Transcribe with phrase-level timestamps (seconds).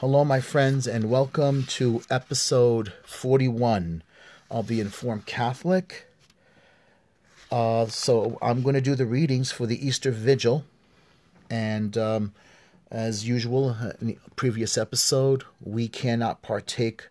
[0.00, 4.02] Hello, my friends, and welcome to episode 41
[4.50, 6.06] of The Informed Catholic.
[7.52, 10.64] Uh, so, I'm going to do the readings for the Easter Vigil.
[11.50, 12.32] And um,
[12.90, 17.06] as usual, in the previous episode, we cannot partake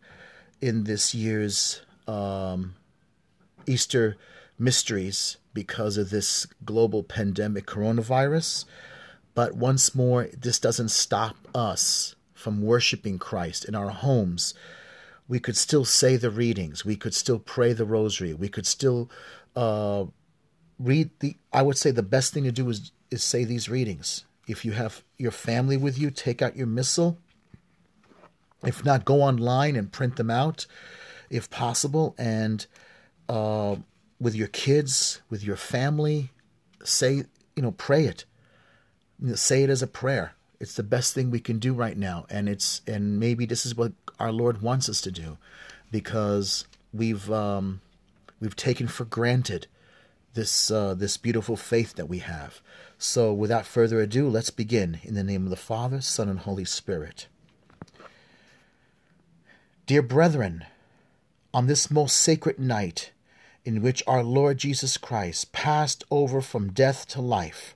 [0.60, 2.74] in this year's um,
[3.68, 4.18] Easter
[4.58, 8.66] mysteries because of this global pandemic coronavirus.
[9.36, 14.54] But once more, this doesn't stop us from worshiping Christ in our homes.
[15.28, 16.84] We could still say the readings.
[16.86, 18.34] We could still pray the rosary.
[18.34, 19.10] We could still
[19.56, 20.06] uh,
[20.80, 21.36] read the.
[21.54, 24.26] I would say the best thing to do is is say these readings.
[24.48, 27.20] If you have your family with you, take out your missal.
[28.64, 30.66] If not, go online and print them out,
[31.30, 32.66] if possible, and
[33.30, 33.78] uh,
[34.20, 36.32] with your kids, with your family,
[36.84, 37.24] say
[37.56, 38.26] you know pray it
[39.22, 40.34] you know, say it as a prayer.
[40.60, 43.76] It's the best thing we can do right now, and it's and maybe this is
[43.76, 45.38] what our Lord wants us to do,
[45.90, 47.80] because we've um,
[48.42, 49.68] we've taken for granted
[50.34, 52.62] this uh, this beautiful faith that we have.
[52.98, 56.66] So, without further ado, let's begin in the name of the Father, Son, and Holy
[56.66, 57.28] Spirit.
[59.86, 60.66] Dear brethren,
[61.54, 63.12] on this most sacred night,
[63.64, 67.76] in which our Lord Jesus Christ passed over from death to life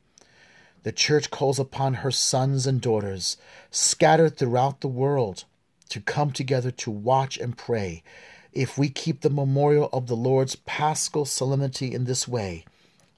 [0.83, 3.37] the Church calls upon her sons and daughters,
[3.71, 5.45] scattered throughout the world,
[5.89, 8.03] to come together to watch and pray.
[8.51, 12.65] If we keep the memorial of the Lord's paschal solemnity in this way,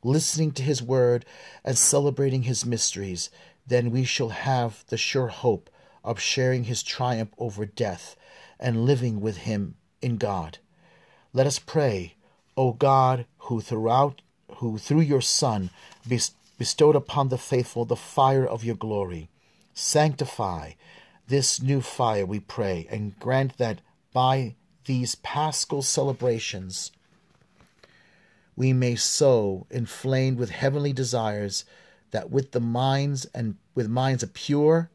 [0.03, 1.25] listening to his word
[1.63, 3.29] and celebrating his mysteries,
[3.67, 5.69] then we shall have the sure hope
[6.03, 8.15] of sharing his triumph over death
[8.59, 10.59] and living with him in God.
[11.33, 12.13] Let us pray,
[12.55, 14.21] O God, who throughout
[14.57, 15.69] who through your Son
[16.57, 19.29] bestowed upon the faithful the fire of your glory.
[19.73, 20.71] Sanctify
[21.27, 23.81] this new fire, we pray, and grant that
[24.13, 26.91] by these paschal celebrations
[28.55, 31.65] we may so inflamed with heavenly desires
[32.11, 34.89] that with the minds and with minds pure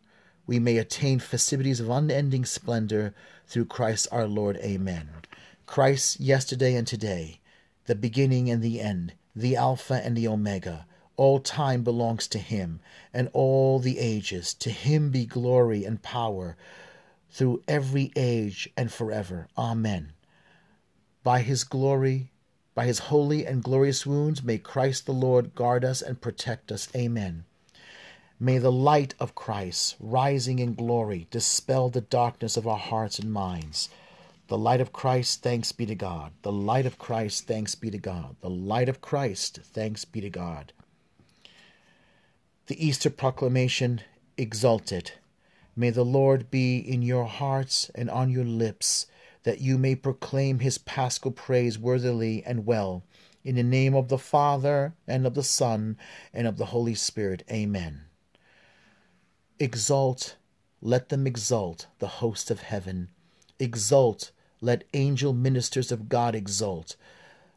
[0.46, 3.14] we may attain festivities of unending splendor
[3.46, 4.56] through Christ our Lord.
[4.56, 5.10] Amen.
[5.66, 7.40] Christ yesterday and today,
[7.86, 10.86] the beginning and the end, the Alpha and the Omega
[11.20, 12.80] all time belongs to him,
[13.12, 14.54] and all the ages.
[14.54, 16.56] To him be glory and power
[17.30, 19.46] through every age and forever.
[19.58, 20.14] Amen.
[21.22, 22.30] By his glory,
[22.74, 26.88] by his holy and glorious wounds, may Christ the Lord guard us and protect us.
[26.96, 27.44] Amen.
[28.38, 33.30] May the light of Christ, rising in glory, dispel the darkness of our hearts and
[33.30, 33.90] minds.
[34.48, 36.32] The light of Christ, thanks be to God.
[36.40, 38.36] The light of Christ, thanks be to God.
[38.40, 40.72] The light of Christ, thanks be to God
[42.70, 44.00] the Easter proclamation
[44.38, 45.14] Exsultet.
[45.74, 49.06] May the Lord be in your hearts and on your lips,
[49.42, 53.02] that you may proclaim his paschal praise worthily and well.
[53.42, 55.98] In the name of the Father, and of the Son,
[56.32, 57.42] and of the Holy Spirit.
[57.50, 58.02] Amen.
[59.58, 60.36] Exalt,
[60.80, 63.08] let them exult, the host of heaven.
[63.58, 64.30] Exult,
[64.60, 66.94] let angel ministers of God exult.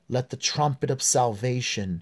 [0.10, 2.02] Let the trumpet of salvation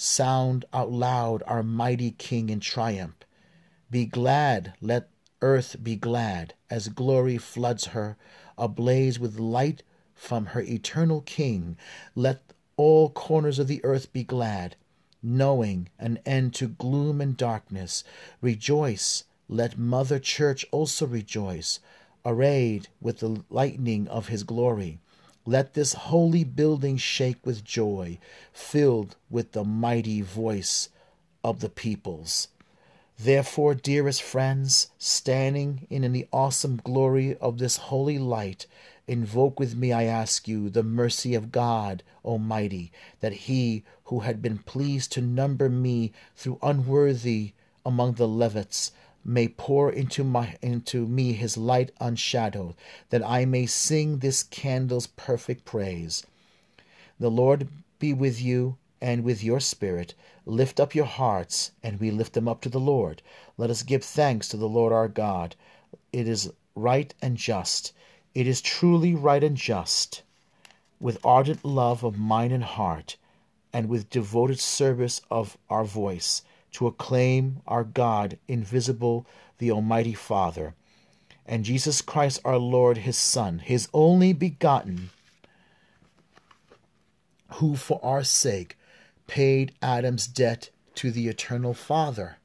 [0.00, 3.16] sound out loud our mighty King in triumph.
[3.90, 5.10] Be glad, let
[5.42, 8.16] earth be glad, as glory floods her,
[8.56, 9.82] ablaze with light
[10.14, 11.76] from her eternal King.
[12.14, 14.76] Let all corners of the earth be glad,
[15.22, 18.02] knowing an end to gloom and darkness.
[18.40, 21.78] Rejoice, let Mother Church also rejoice,
[22.24, 24.98] arrayed with the lightning of his glory.
[25.50, 28.20] Let this holy building shake with joy,
[28.52, 30.90] filled with the mighty voice
[31.42, 32.46] of the peoples.
[33.18, 38.68] Therefore, dearest friends, standing in the awesome glory of this holy light,
[39.08, 44.40] invoke with me, I ask you, the mercy of God Almighty, that He who had
[44.40, 48.92] been pleased to number me through unworthy among the Levites
[49.24, 52.74] may pour into my into me his light unshadowed,
[53.10, 56.24] that I may sing this candle's perfect praise.
[57.18, 57.68] The Lord
[57.98, 60.14] be with you and with your spirit.
[60.46, 63.22] Lift up your hearts, and we lift them up to the Lord.
[63.56, 65.54] Let us give thanks to the Lord our God.
[66.12, 67.92] It is right and just.
[68.34, 70.22] It is truly right and just.
[70.98, 73.16] With ardent love of mind and heart,
[73.72, 76.42] and with devoted service of our voice,
[76.72, 79.26] to acclaim our God, invisible,
[79.58, 80.74] the Almighty Father,
[81.46, 85.10] and Jesus Christ our Lord, his Son, his only begotten,
[87.54, 88.78] who for our sake
[89.26, 92.38] paid Adam's debt to the eternal Father,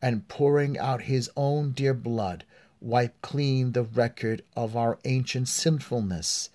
[0.00, 2.44] and pouring out his own dear blood,
[2.80, 6.50] wiped clean the record of our ancient sinfulness.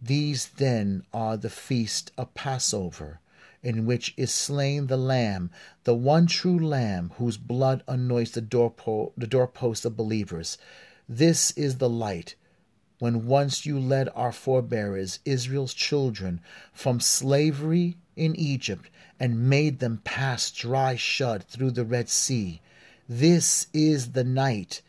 [0.00, 3.20] These then are the feast of Passover,
[3.64, 5.50] in which is slain the Lamb,
[5.84, 10.58] the one true Lamb, whose blood anoints the, doorpo- the doorposts of believers.
[11.08, 12.34] This is the light.
[12.98, 16.40] When once you led our forebears, Israel's children,
[16.72, 22.60] from slavery in Egypt, and made them pass dry shod through the Red Sea.
[23.08, 24.82] This is the night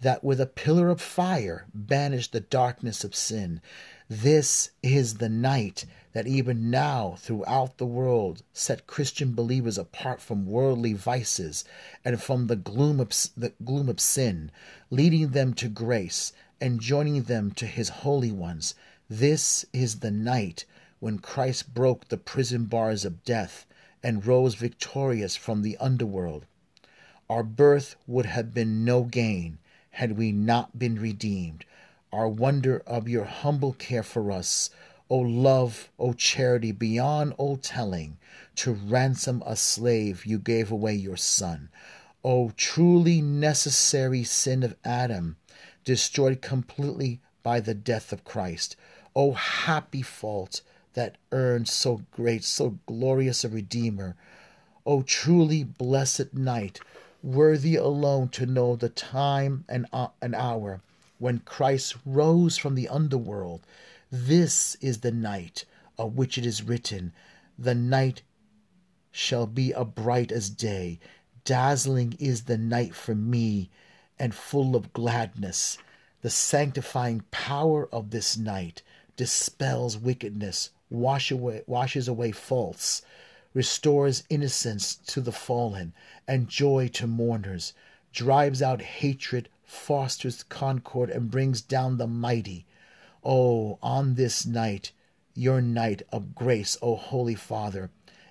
[0.00, 3.60] that with a pillar of fire banished the darkness of sin.
[4.08, 10.46] This is the night that even now throughout the world set Christian believers apart from
[10.46, 11.64] worldly vices
[12.04, 14.50] and from the gloom of, the gloom of sin,
[14.90, 18.74] leading them to grace and joining them to his holy ones.
[19.08, 20.64] This is the night
[21.00, 23.66] when Christ broke the prison bars of death
[24.02, 26.46] and rose victorious from the underworld.
[27.28, 29.58] Our birth would have been no gain
[29.92, 31.64] had we not been redeemed.
[32.12, 34.70] Our wonder of your humble care for us,
[35.12, 38.16] O love, O charity beyond all telling,
[38.54, 41.68] to ransom a slave you gave away your son.
[42.24, 45.36] O truly necessary sin of Adam,
[45.84, 48.74] destroyed completely by the death of Christ.
[49.14, 50.62] O happy fault
[50.94, 54.16] that earned so great, so glorious a Redeemer.
[54.86, 56.80] O truly blessed night,
[57.22, 60.80] worthy alone to know the time and uh, an hour
[61.18, 63.60] when Christ rose from the underworld.
[64.14, 65.64] This is the night
[65.96, 67.14] of which it is written,
[67.58, 68.20] The night
[69.10, 71.00] shall be a bright as day.
[71.46, 73.70] Dazzling is the night for me,
[74.18, 75.78] and full of gladness.
[76.20, 78.82] The sanctifying power of this night
[79.16, 83.00] dispels wickedness, wash away, washes away faults,
[83.54, 85.94] restores innocence to the fallen,
[86.28, 87.72] and joy to mourners,
[88.12, 92.66] drives out hatred, fosters concord, and brings down the mighty.
[93.24, 94.90] Oh, on this night,
[95.34, 97.90] your night of grace, O Holy Father,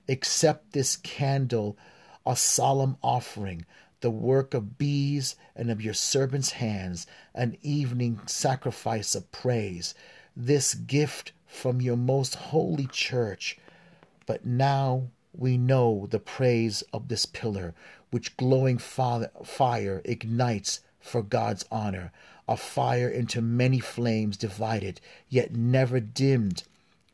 [0.10, 1.78] accept this candle,
[2.26, 3.66] a solemn offering,
[4.02, 9.96] the work of bees and of your servants' hands, an evening sacrifice of praise,
[10.36, 13.58] this gift from your most holy church.
[14.26, 17.74] But now we know the praise of this pillar,
[18.10, 22.12] which glowing fire ignites for God's honor,
[22.52, 25.00] a fire into many flames divided,
[25.30, 26.64] yet never dimmed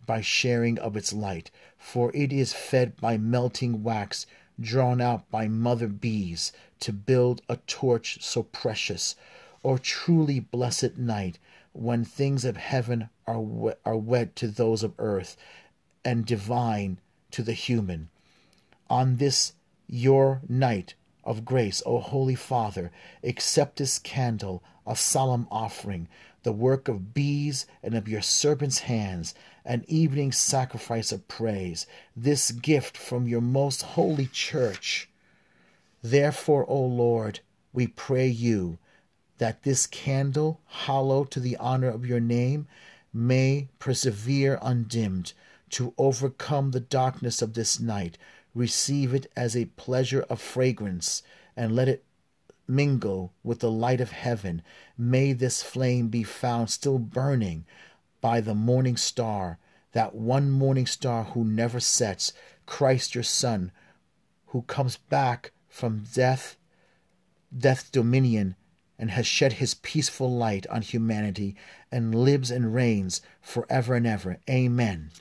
[0.08, 4.26] by sharing of its light, for it is fed by melting wax
[4.60, 9.16] drawn out by mother bees to build a torch so precious,
[9.62, 11.38] or truly blessed night
[11.72, 15.38] when things of heaven are, we- are wed to those of earth
[16.04, 16.98] and divine
[17.30, 18.10] to the human.
[18.90, 19.54] On this
[19.88, 20.96] your night
[21.28, 22.90] of grace, O Holy Father,
[23.24, 26.08] accept this candle, a solemn offering,
[26.44, 29.36] the work of bees and of your servants' hands,
[29.66, 31.86] an evening sacrifice of praise,
[32.16, 35.10] this gift from your most holy church.
[36.02, 37.42] Therefore, O Lord,
[37.74, 38.78] we pray you
[39.38, 42.68] that this candle, hollow to the honor of your name,
[43.14, 45.34] may persevere undimmed
[45.72, 48.18] to overcome the darkness of this night.
[48.54, 51.22] Receive it as a pleasure of fragrance,
[51.56, 52.04] and let it
[52.68, 54.62] mingle with the light of heaven.
[54.98, 57.66] May this flame be found still burning
[58.22, 59.58] by the morning star,
[59.94, 62.34] that one morning star who never sets,
[62.66, 63.72] Christ your Son,
[64.48, 66.58] who comes back from death,
[67.56, 68.56] death's dominion,
[69.00, 71.56] and has shed his peaceful light on humanity
[71.92, 74.40] and lives and reigns forever and ever.
[74.50, 75.12] Amen.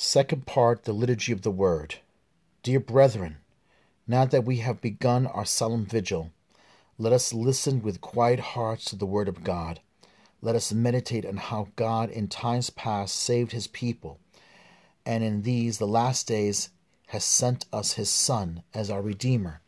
[0.00, 1.96] Second part, the Liturgy of the Word.
[2.62, 3.38] Dear brethren,
[4.06, 6.30] now that we have begun our solemn vigil,
[6.98, 9.80] let us listen with quiet hearts to the Word of God.
[10.40, 14.20] Let us meditate on how God in times past saved his people,
[15.04, 16.68] and in these, the last days,
[17.08, 19.60] has sent us his Son as our Redeemer.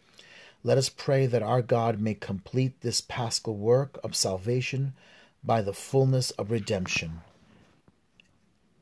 [0.63, 4.93] Let us pray that our God may complete this paschal work of salvation
[5.43, 7.23] by the fullness of redemption.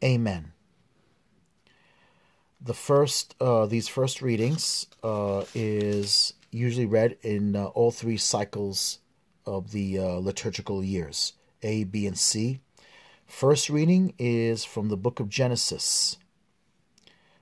[0.04, 0.52] Amen.
[2.60, 8.98] The first, uh, these first readings uh, is usually read in uh, all three cycles
[9.46, 12.60] of the uh, liturgical years A, B, and C.
[13.26, 16.16] First reading is from the book of Genesis,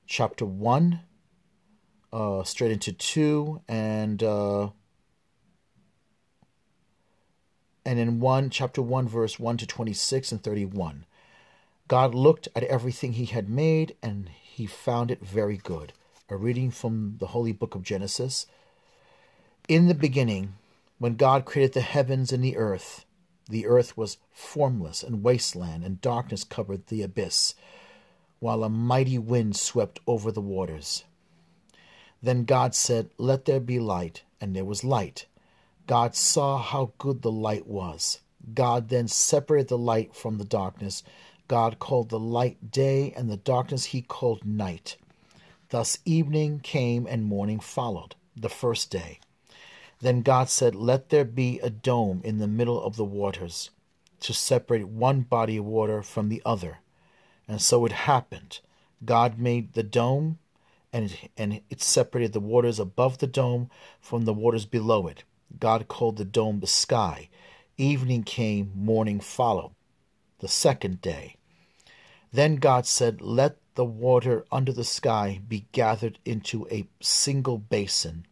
[0.06, 1.00] chapter 1,
[2.12, 4.70] uh, straight into 2, and uh,
[7.86, 11.06] and in 1, chapter 1, verse 1 to 26 and 31.
[11.88, 15.92] God looked at everything he had made, and he found it very good.
[16.30, 18.46] A reading from the Holy Book of Genesis.
[19.68, 20.54] In the beginning,
[20.98, 23.04] when God created the heavens and the earth,
[23.50, 27.54] the earth was formless and wasteland, and darkness covered the abyss,
[28.38, 31.04] while a mighty wind swept over the waters.
[32.22, 35.26] Then God said, Let there be light, and there was light.
[35.86, 38.20] God saw how good the light was.
[38.54, 41.02] God then separated the light from the darkness.
[41.48, 44.96] God called the light day, and the darkness he called night.
[45.70, 49.20] Thus evening came and morning followed, the first day.
[50.00, 53.70] Then God said, Let there be a dome in the middle of the waters,
[54.20, 56.78] to separate one body of water from the other.
[57.48, 58.60] And so it happened.
[59.04, 60.38] God made the dome,
[60.92, 65.24] and it, and it separated the waters above the dome from the waters below it.
[65.58, 67.28] God called the dome the sky.
[67.78, 69.72] Evening came, morning followed,
[70.38, 71.36] the second day.
[72.32, 78.26] Then God said, Let the water under the sky be gathered into a single basin,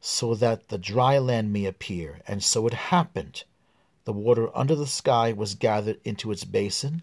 [0.00, 2.20] so that the dry land may appear.
[2.26, 3.44] And so it happened.
[4.04, 7.02] The water under the sky was gathered into its basin,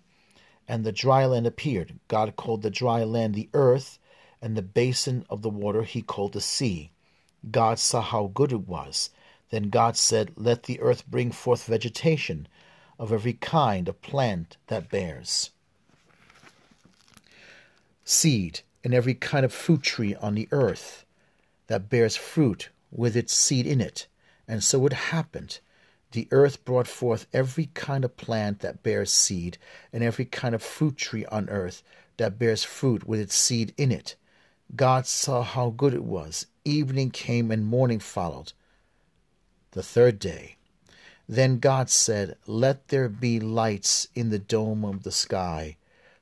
[0.68, 2.00] and the dry land appeared.
[2.08, 4.00] God called the dry land the earth,
[4.42, 6.92] and the basin of the water he called the sea.
[7.52, 9.10] God saw how good it was.
[9.50, 12.48] Then God said, Let the earth bring forth vegetation
[13.00, 15.52] of every kind of plant that bears
[18.04, 21.06] seed, and every kind of fruit tree on the earth
[21.68, 24.08] that bears fruit with its seed in it.
[24.48, 25.60] And so it happened.
[26.12, 29.58] The earth brought forth every kind of plant that bears seed,
[29.92, 31.84] and every kind of fruit tree on earth
[32.16, 34.16] that bears fruit with its seed in it.
[34.76, 36.48] God saw how good it was.
[36.64, 38.54] Evening came and morning followed.
[39.72, 40.57] The third day.
[41.30, 45.78] Then God said, Let there be lights in the dome of the sky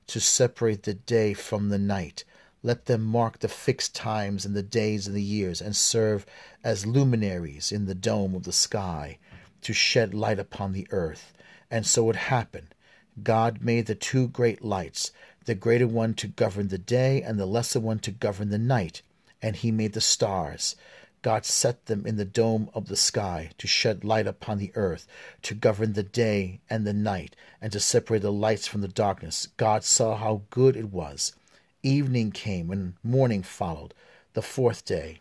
[0.07, 2.23] to separate the day from the night.
[2.63, 6.25] Let them mark the fixed times and the days and the years, and serve
[6.63, 9.19] as luminaries in the dome of the sky,
[9.61, 11.33] to shed light upon the earth.
[11.69, 12.73] And so it happened.
[13.21, 15.11] God made the two great lights,
[15.45, 19.03] the greater one to govern the day, and the lesser one to govern the night.
[19.41, 20.75] And he made the stars.
[21.25, 25.07] God set them in the dome of the sky to shed light upon the earth,
[25.41, 29.47] to govern the day and the night, and to separate the lights from the darkness.
[29.57, 31.33] God saw how good it was.
[31.81, 33.95] Evening came and morning followed,
[34.33, 35.19] the fourth day.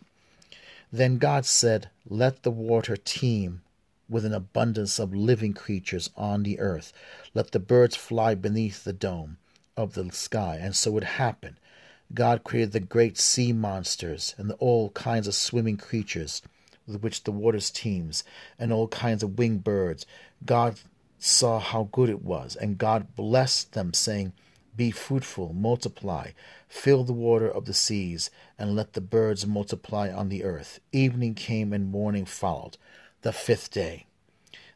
[0.93, 3.63] Then God said, Let the water teem
[4.07, 6.93] with an abundance of living creatures on the earth.
[7.33, 9.39] Let the birds fly beneath the dome
[9.75, 10.59] of the sky.
[10.61, 11.57] And so it happened.
[12.15, 16.43] God created the great sea monsters and all kinds of swimming creatures
[16.87, 18.25] with which the waters teems,
[18.59, 20.07] and all kinds of winged birds.
[20.45, 20.79] God
[21.19, 24.33] saw how good it was, and God blessed them, saying,
[24.77, 26.33] Be fruitful, multiply,
[26.69, 30.81] fill the water of the seas, and let the birds multiply on the earth.
[30.93, 32.77] Evening came and morning followed,
[33.23, 34.07] the fifth day.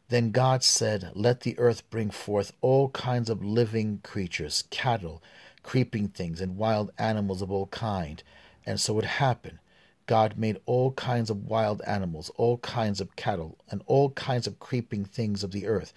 [0.07, 5.21] Then God said, Let the earth bring forth all kinds of living creatures, cattle,
[5.63, 8.23] creeping things, and wild animals of all kind.
[8.65, 9.59] And so it happened.
[10.05, 14.59] God made all kinds of wild animals, all kinds of cattle, and all kinds of
[14.59, 15.93] creeping things of the earth.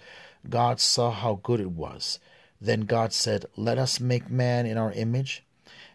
[0.47, 2.19] God saw how good it was.
[2.61, 5.43] Then God said, Let us make man in our image,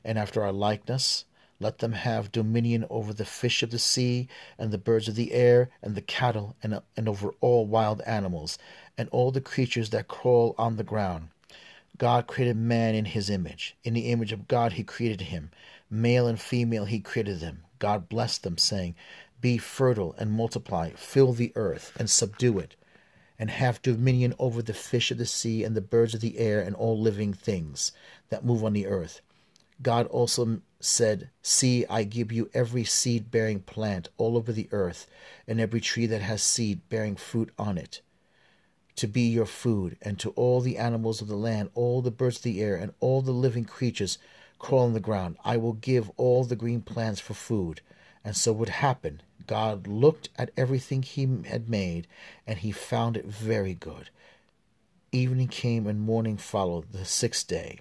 [0.05, 1.25] and after our likeness.
[1.61, 5.33] Let them have dominion over the fish of the sea, and the birds of the
[5.33, 8.59] air, and the cattle, and, and over all wild animals,
[8.97, 11.29] and all the creatures that crawl on the ground.
[11.99, 13.76] God created man in his image.
[13.83, 15.50] In the image of God he created him.
[15.90, 17.64] Male and female he created them.
[17.81, 18.95] God blessed them, saying,
[19.40, 22.76] Be fertile and multiply, fill the earth and subdue it,
[23.37, 26.61] and have dominion over the fish of the sea and the birds of the air
[26.61, 27.90] and all living things
[28.28, 29.21] that move on the earth.
[29.83, 35.09] God also said, See, I give you every seed bearing plant all over the earth,
[35.49, 38.02] and every tree that has seed bearing fruit on it
[38.99, 42.37] to be your food, and to all the animals of the land, all the birds
[42.37, 44.19] of the air, and all the living creatures
[44.59, 45.37] crawl on the ground.
[45.45, 47.81] I will give all the green plants for food.
[48.25, 49.23] And so would happen.
[49.47, 52.07] God looked at everything he had made,
[52.47, 54.11] and he found it very good.
[55.12, 57.81] Evening came and morning followed the sixth day.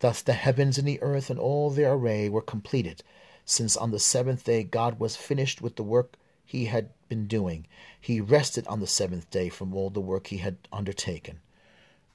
[0.00, 3.02] Thus the heavens and the earth and all their array were completed,
[3.44, 6.14] since on the seventh day God was finished with the work
[6.44, 7.66] he had been doing.
[8.00, 11.40] He rested on the seventh day from all the work he had undertaken.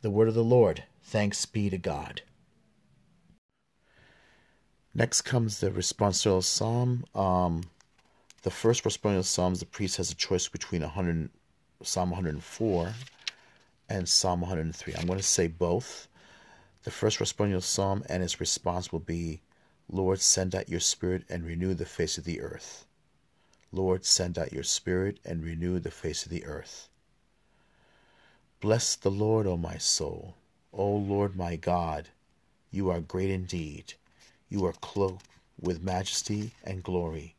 [0.01, 0.85] The word of the Lord.
[1.03, 2.23] Thanks be to God.
[4.95, 7.05] Next comes the responsorial psalm.
[7.13, 7.65] Um,
[8.41, 11.29] the first responsorial psalms, the priest has a choice between 100,
[11.83, 12.93] Psalm 104
[13.89, 14.95] and Psalm 103.
[14.95, 16.07] I'm going to say both.
[16.83, 19.41] The first responsorial psalm and its response will be,
[19.89, 22.85] Lord, send out your spirit and renew the face of the earth.
[23.75, 26.87] Lord, send out your Spirit and renew the face of the earth.
[28.61, 30.35] Bless the Lord, O my soul.
[30.71, 32.07] O Lord my God,
[32.71, 33.95] you are great indeed.
[34.47, 35.27] You are clothed
[35.59, 37.35] with majesty and glory,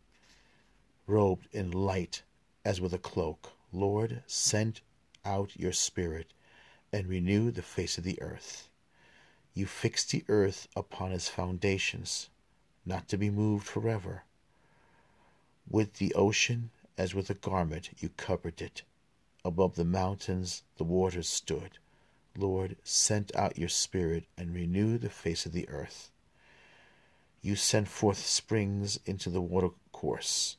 [1.06, 2.22] robed in light
[2.66, 3.52] as with a cloak.
[3.72, 4.82] Lord, send
[5.24, 6.34] out your Spirit
[6.92, 8.68] and renew the face of the earth.
[9.54, 12.28] You fixed the earth upon its foundations,
[12.84, 14.24] not to be moved forever.
[15.68, 18.82] With the ocean as with a garment you covered it.
[19.44, 21.78] Above the mountains the waters stood.
[22.36, 26.10] Lord, send out your Spirit and renew the face of the earth.
[27.42, 30.56] You sent forth springs into the watercourse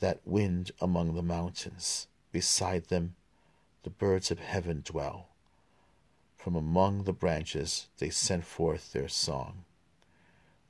[0.00, 2.06] that wind among the mountains.
[2.30, 3.14] Beside them
[3.82, 5.28] the birds of heaven dwell.
[6.36, 9.64] From among the branches they sent forth their song.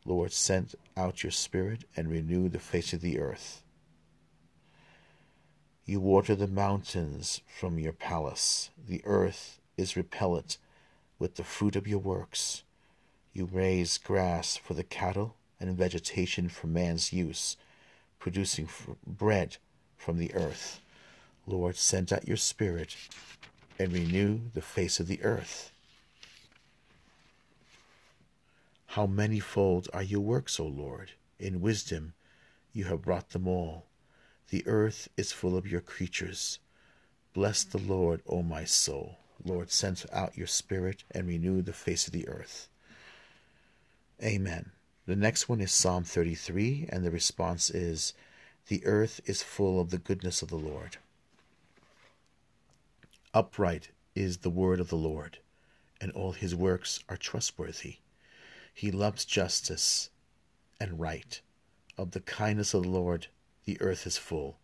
[0.08, 3.62] Lord, send out your Spirit and renew the face of the earth.
[5.84, 8.70] You water the mountains from your palace.
[8.88, 10.56] The earth is repellent
[11.18, 12.62] with the fruit of your works.
[13.34, 17.58] You raise grass for the cattle and vegetation for man's use,
[18.18, 18.66] producing
[19.06, 19.58] bread
[19.98, 20.80] from the earth.
[21.46, 22.96] Lord, send out your Spirit
[23.78, 25.70] and renew the face of the earth.
[28.92, 31.12] How manifold are your works, O Lord!
[31.38, 32.14] In wisdom
[32.72, 33.84] you have brought them all.
[34.48, 36.58] The earth is full of your creatures.
[37.34, 39.18] Bless the Lord, O my soul.
[39.44, 42.68] Lord, send out your Spirit and renew the face of the earth.
[44.22, 44.70] Amen.
[45.04, 48.14] The next one is Psalm 33, and the response is
[48.68, 50.96] The earth is full of the goodness of the Lord.
[53.34, 55.40] Upright is the word of the Lord,
[56.00, 57.98] and all his works are trustworthy.
[58.78, 60.10] He loves justice
[60.78, 61.40] and right.
[61.96, 63.26] Of the kindness of the Lord,
[63.64, 64.60] the earth is full.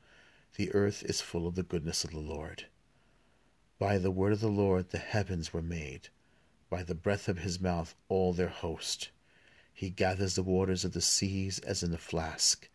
[0.54, 2.66] The earth is full of the goodness of the Lord.
[3.76, 6.10] By the word of the Lord the heavens were made,
[6.70, 9.10] by the breath of his mouth all their host.
[9.72, 12.68] He gathers the waters of the seas as in a flask.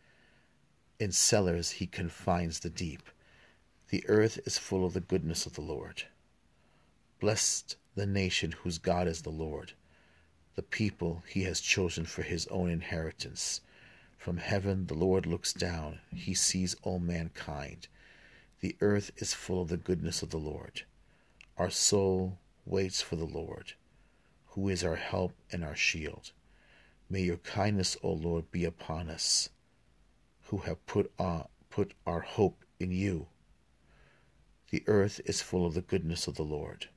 [0.99, 3.03] In cellars he confines the deep.
[3.91, 6.03] The earth is full of the goodness of the Lord.
[7.21, 9.71] Blessed the nation whose God is the Lord
[10.59, 13.61] the people he has chosen for his own inheritance.
[14.17, 17.87] From heaven the Lord looks down, he sees all mankind.
[18.59, 20.83] The earth is full of the goodness of the Lord.
[21.57, 23.71] Our soul waits for the Lord,
[24.47, 26.31] who is our help and our shield.
[27.09, 29.47] May your kindness, O Lord, be upon us,
[30.47, 33.27] who have put, on, put our hope in you.
[34.71, 36.89] The earth is full of the goodness of the Lord.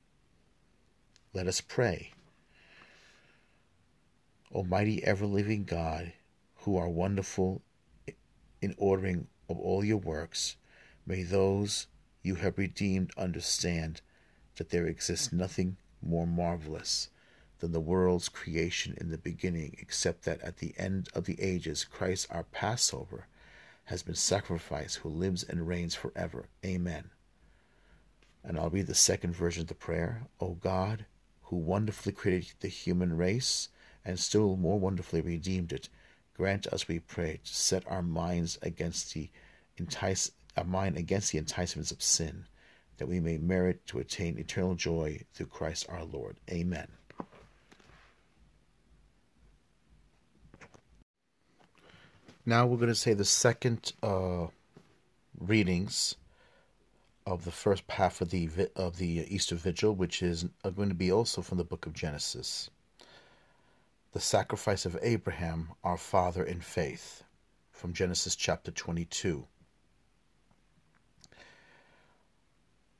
[1.33, 2.11] Let us pray.
[4.53, 6.13] Almighty ever living God,
[6.57, 7.63] who are wonderful
[8.61, 10.57] in ordering of all your works,
[11.05, 11.87] may those
[12.21, 14.01] you have redeemed understand
[14.55, 17.09] that there exists nothing more marvelous
[17.59, 21.83] than the world's creation in the beginning, except that at the end of the ages
[21.83, 23.27] Christ our Passover
[23.85, 26.45] has been sacrificed, who lives and reigns forever.
[26.63, 27.09] Amen.
[28.43, 30.27] And I'll read the second version of the prayer.
[30.39, 31.05] O God,
[31.43, 33.69] who wonderfully created the human race,
[34.05, 35.89] and still more wonderfully redeemed it,
[36.35, 39.29] grant us, we pray, to set our minds against the
[39.77, 42.45] entice our mind against the enticements of sin,
[42.97, 46.37] that we may merit to attain eternal joy through Christ our Lord.
[46.51, 46.87] Amen.
[52.45, 54.47] Now we're going to say the second uh,
[55.39, 56.15] readings
[57.25, 61.11] of the first half of the of the Easter Vigil, which is going to be
[61.11, 62.69] also from the book of Genesis
[64.13, 67.23] the sacrifice of Abraham, our father in faith,
[67.71, 69.47] from Genesis chapter 22.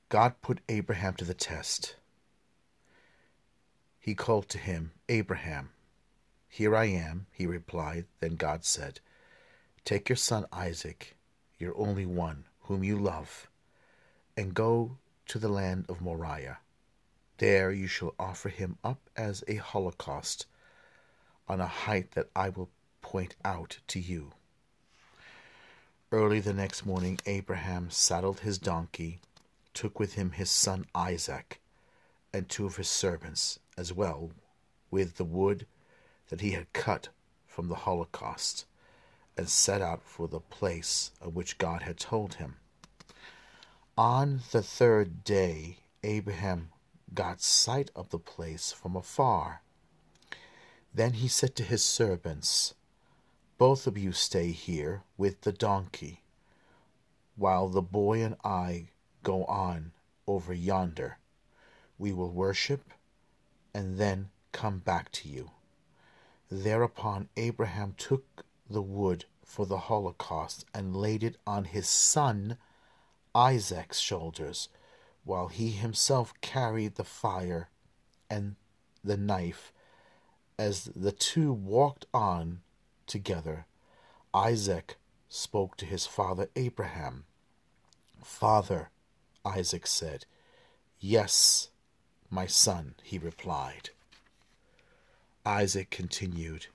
[0.10, 1.98] God put Abraham to the test.
[4.00, 5.70] He called to him, Abraham.
[6.50, 8.06] Here I am, he replied.
[8.20, 9.00] Then God said,
[9.86, 11.16] Take your son Isaac,
[11.60, 13.52] your only one, whom you love,
[14.36, 14.98] and go
[15.28, 16.58] to the land of Moriah.
[17.38, 20.48] There you shall offer him up as a holocaust
[21.48, 22.70] on a height that I will
[23.02, 24.32] point out to you.
[26.12, 29.20] Early the next morning, Abraham saddled his donkey,
[29.74, 31.60] took with him his son Isaac,
[32.32, 34.30] and two of his servants, as well
[34.92, 35.66] with the wood
[36.30, 37.10] that he had cut
[37.48, 38.66] from the holocaust,
[39.36, 42.58] and set out for the place of which God had told him.
[43.98, 46.70] On the third day, Abraham
[47.14, 49.63] got sight of the place from afar
[50.94, 52.74] then he said to his servants,
[53.58, 56.22] Both of you stay here with the donkey.
[57.36, 58.90] while the boy and I
[59.24, 59.92] go on
[60.28, 61.18] over yonder.
[61.98, 62.92] We will worship
[63.74, 65.52] and then come back to you.
[66.52, 72.58] Thereupon Abraham took the wood for the holocaust and laid it on his son
[73.36, 74.70] Isaac's shoulders,
[75.24, 77.70] while he himself carried the fire
[78.30, 78.56] and
[79.04, 79.74] the knife.
[80.58, 82.62] As the two walked on
[83.08, 83.66] together,
[84.34, 87.26] Isaac spoke to his father Abraham.
[88.24, 88.90] Father,
[89.46, 90.26] Isaac said.
[91.00, 91.70] Yes,
[92.30, 93.90] my son, he replied.
[95.46, 96.68] Isaac continued,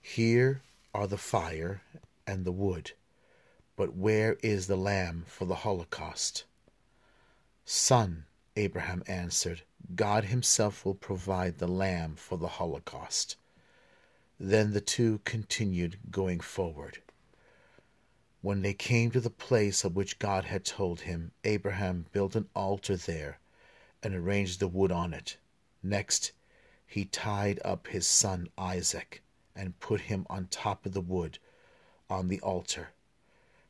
[0.00, 0.62] Here
[0.94, 1.82] are the fire
[2.26, 2.92] and the wood,
[3.76, 6.44] but where is the lamb for the holocaust?
[7.64, 8.24] Son,
[8.56, 9.62] Abraham answered,
[9.94, 13.36] God himself will provide the lamb for the holocaust.
[14.38, 17.02] Then the two continued going forward.
[18.42, 22.48] When they came to the place of which God had told him, Abraham built an
[22.54, 23.38] altar there
[24.02, 25.36] and arranged the wood on it.
[25.82, 26.32] Next,
[26.86, 29.22] he tied up his son Isaac
[29.54, 31.38] and put him on top of the wood
[32.08, 32.88] on the altar.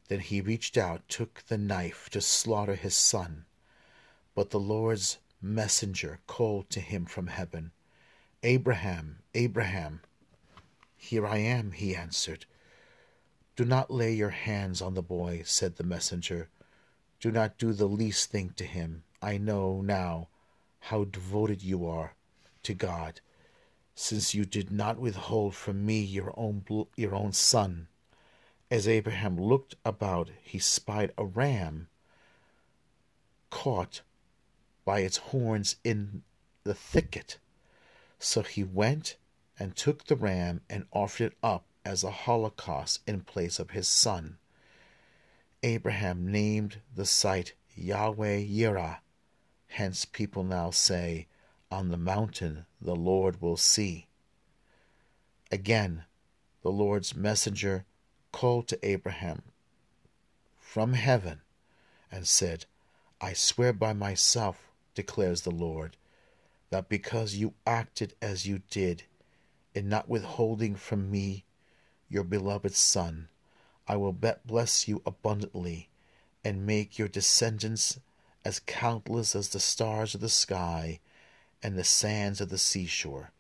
[0.09, 3.45] Then he reached out, took the knife to slaughter his son.
[4.35, 7.73] But the Lord's messenger called to him from heaven,
[8.43, 10.01] Abraham, Abraham.
[10.97, 12.47] Here I am, he answered.
[13.57, 16.49] Do not lay your hands on the boy, said the messenger.
[17.21, 19.03] Do not do the least thing to him.
[19.21, 20.29] I know now
[20.81, 22.15] how devoted you are
[22.63, 23.21] to God,
[23.95, 26.65] since you did not withhold from me your own
[26.97, 27.89] your own son.
[28.71, 31.89] As Abraham looked about, he spied a ram
[33.51, 34.01] caught
[34.91, 36.25] by its horns in
[36.65, 37.39] the thicket.
[38.19, 39.15] So he went
[39.57, 43.87] and took the ram and offered it up as a holocaust in place of his
[43.87, 44.39] son.
[45.63, 48.99] Abraham named the site Yahweh Yireh.
[49.69, 51.29] Hence, people now say,
[51.71, 54.09] On the mountain the Lord will see.
[55.53, 56.03] Again,
[56.63, 57.85] the Lord's messenger
[58.33, 59.43] called to Abraham
[60.59, 61.43] from heaven
[62.11, 62.65] and said,
[63.21, 65.97] I swear by myself, declares the Lord,
[66.71, 69.05] that because you acted as you did,
[69.75, 71.45] in not withholding from me
[72.09, 73.29] your beloved Son,
[73.87, 75.89] I will bless you abundantly
[76.45, 77.99] and make your descendants
[78.45, 81.01] as countless as the stars of the sky
[81.63, 83.31] and the sands of the seashore.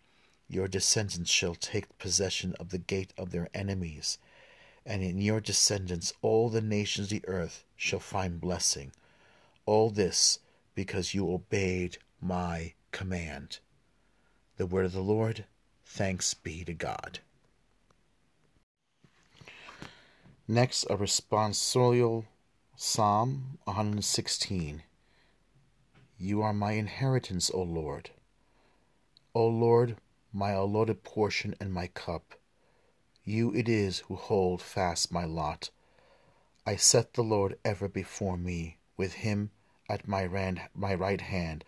[0.48, 4.18] Your descendants shall take possession of the gate of their enemies,
[4.84, 8.92] and in your descendants all the nations of the earth shall find blessing.
[9.64, 10.40] All this
[10.80, 13.58] because you obeyed my command.
[14.56, 15.44] The word of the Lord,
[15.84, 17.18] thanks be to God.
[20.48, 22.24] Next, a responsorial
[22.76, 24.82] Psalm 116.
[26.18, 28.08] You are my inheritance, O Lord.
[29.34, 29.98] O Lord,
[30.32, 32.36] my allotted portion and my cup.
[33.22, 35.68] You it is who hold fast my lot.
[36.64, 39.50] I set the Lord ever before me, with him
[39.90, 41.64] at my, ran- my right hand.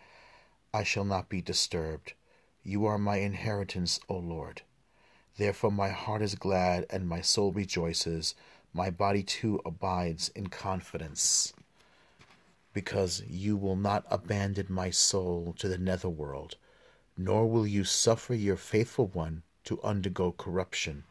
[0.73, 2.13] I shall not be disturbed.
[2.63, 4.61] You are my inheritance, O Lord.
[5.37, 8.33] Therefore my heart is glad and my soul rejoices
[8.73, 11.53] my body too abides in confidence,
[12.73, 16.55] because you will not abandon my soul to the netherworld,
[17.15, 21.03] nor will you suffer your faithful one to undergo corruption.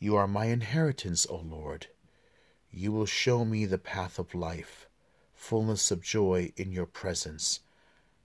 [0.00, 1.86] You are my inheritance, O Lord.
[2.72, 4.88] You will show me the path of life,
[5.42, 7.58] fullness of joy in your presence,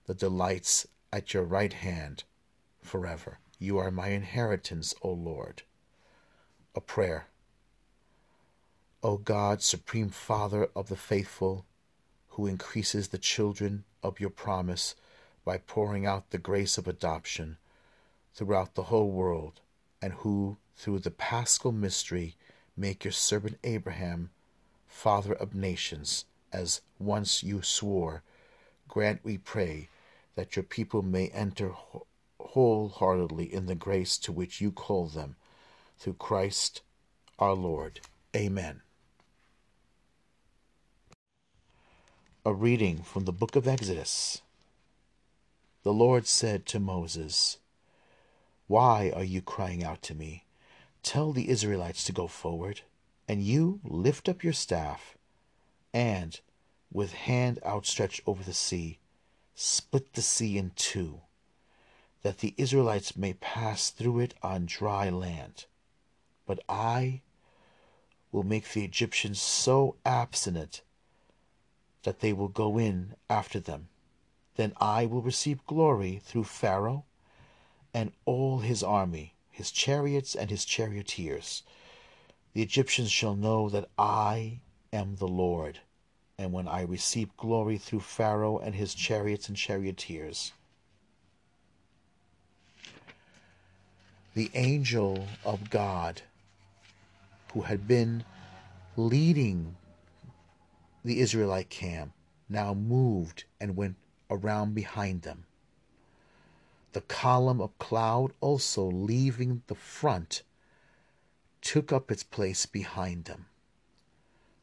[0.05, 2.23] the delights at your right hand
[2.79, 3.39] forever.
[3.57, 5.63] You are my inheritance, O Lord.
[6.75, 7.25] A prayer.
[9.01, 11.65] O God, supreme Father of the faithful,
[12.29, 14.93] who increases the children of your promise
[15.43, 17.57] by pouring out the grace of adoption
[18.35, 19.59] throughout the whole world,
[20.03, 22.35] and who, through the paschal mystery,
[22.77, 24.29] make your servant Abraham
[24.85, 28.23] father of nations, as once you swore,
[28.87, 29.89] grant, we pray,
[30.35, 31.73] that your people may enter
[32.39, 35.35] wholeheartedly in the grace to which you call them,
[35.97, 36.81] through Christ
[37.39, 37.99] our Lord.
[38.35, 38.81] Amen.
[42.45, 44.41] A reading from the book of Exodus.
[45.83, 47.57] The Lord said to Moses,
[48.67, 50.45] Why are you crying out to me?
[51.03, 52.81] Tell the Israelites to go forward,
[53.27, 55.16] and you lift up your staff,
[55.93, 56.39] and,
[56.91, 58.99] with hand outstretched over the sea,
[59.55, 61.21] split the sea in two,
[62.21, 65.65] that the Israelites may pass through it on dry land.
[66.45, 67.21] But I
[68.31, 70.81] will make the Egyptians so abstinent
[72.03, 73.89] that they will go in after them.
[74.55, 77.05] Then I will receive glory through Pharaoh
[77.93, 81.63] and all his army, his chariots and his charioteers.
[82.53, 84.61] The Egyptians shall know that I
[84.93, 85.79] am the Lord,
[86.37, 90.53] and when I receive glory through Pharaoh and his chariots and charioteers.
[94.33, 96.21] The angel of God,
[97.53, 98.23] who had been
[98.95, 99.75] leading
[101.03, 102.11] the Israelite camp,
[102.49, 103.95] now moved and went
[104.29, 105.45] around behind them.
[106.93, 110.43] The column of cloud also leaving the front
[111.61, 113.45] took up its place behind them,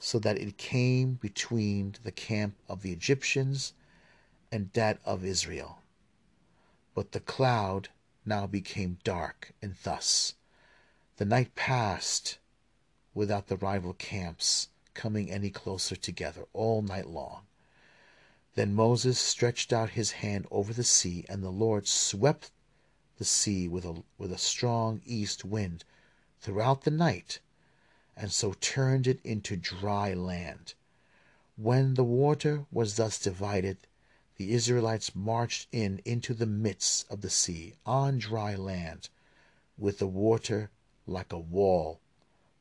[0.04, 3.72] so that it came between the camp of the Egyptians
[4.52, 5.78] and that of Israel.
[6.94, 7.88] But the cloud
[8.26, 10.34] now became dark, and thus
[11.16, 12.36] the night passed
[13.14, 17.46] without the rival camps coming any closer together all night long.
[18.56, 22.50] Then Moses stretched out his hand over the sea, and the Lord swept
[23.16, 25.82] the sea with a, with a strong east wind
[26.40, 27.40] throughout the night,
[28.16, 30.74] and so turned it into dry land.
[31.56, 33.78] When the water was thus divided,
[34.36, 39.08] the Israelites marched in into the midst of the sea on dry land,
[39.78, 40.70] with the water
[41.06, 42.00] like a wall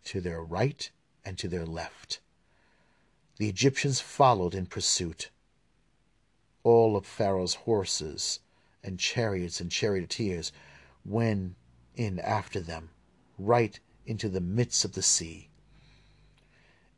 [0.06, 0.90] to their right
[1.26, 2.20] and to their left.
[3.38, 5.30] The Egyptians followed in pursuit
[6.64, 8.40] all of Pharaoh's horses
[8.84, 10.52] and chariots and charioteers
[11.06, 11.56] went
[11.96, 12.90] in after them,
[13.38, 15.50] right into the midst of the sea.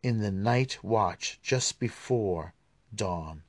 [0.02, 2.54] In the night watch just before
[2.94, 3.44] dawn,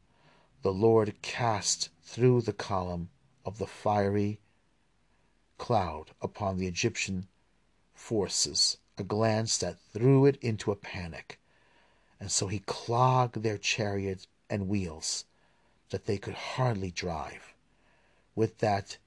[0.62, 3.10] the Lord cast through the column
[3.44, 4.40] of the fiery
[5.58, 7.28] cloud upon the Egyptian
[7.94, 11.38] forces a glance that threw it into a panic,
[12.18, 15.24] and so he clogged their chariots and wheels
[15.90, 17.54] that they could hardly drive.
[18.34, 18.98] With that,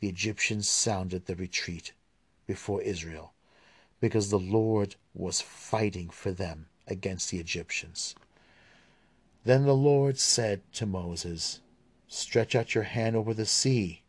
[0.00, 1.92] the Egyptians sounded the retreat
[2.46, 3.32] before Israel,
[4.00, 8.14] because the Lord was fighting for them against the Egyptians.
[9.44, 11.60] Then the Lord said to Moses,
[12.08, 14.02] Stretch out your hand over the sea,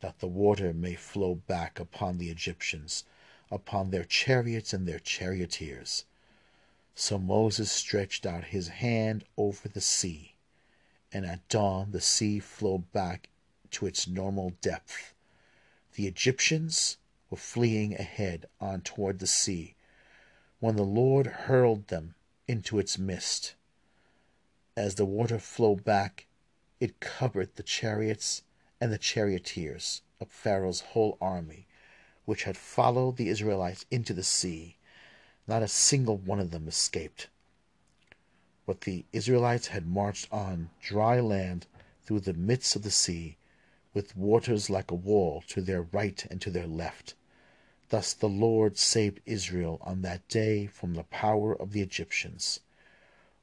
[0.00, 3.04] that the water may flow back upon the Egyptians,
[3.50, 6.04] upon their chariots and their charioteers.
[6.94, 10.34] So Moses stretched out his hand over the sea
[11.14, 13.28] and at dawn the sea flowed back
[13.70, 15.14] to its normal depth.
[15.94, 16.98] The Egyptians
[17.34, 19.74] were fleeing ahead on toward the sea
[20.60, 22.14] when the Lord hurled them
[22.46, 23.56] into its midst.
[24.76, 26.28] As the water flowed back,
[26.78, 28.44] it covered the chariots
[28.80, 31.66] and the charioteers of Pharaoh's whole army,
[32.24, 34.76] which had followed the Israelites into the sea.
[35.48, 37.26] Not a single one of them escaped.
[38.64, 41.66] But the Israelites had marched on dry land
[42.04, 43.38] through the midst of the sea,
[43.92, 47.14] with waters like a wall to their right and to their left.
[47.94, 52.58] Thus the Lord saved Israel on that day from the power of the Egyptians.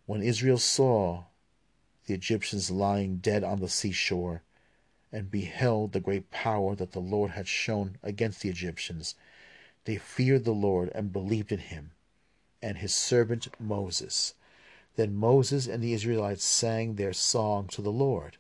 [0.06, 1.28] When Israel saw
[2.06, 4.44] the Egyptians lying dead on the seashore,
[5.10, 9.16] and beheld the great power that the Lord had shown against the Egyptians,
[9.86, 11.92] they feared the Lord and believed in him
[12.62, 14.34] and his servant Moses.
[14.98, 18.36] Then Moses and the Israelites sang their song to the Lord.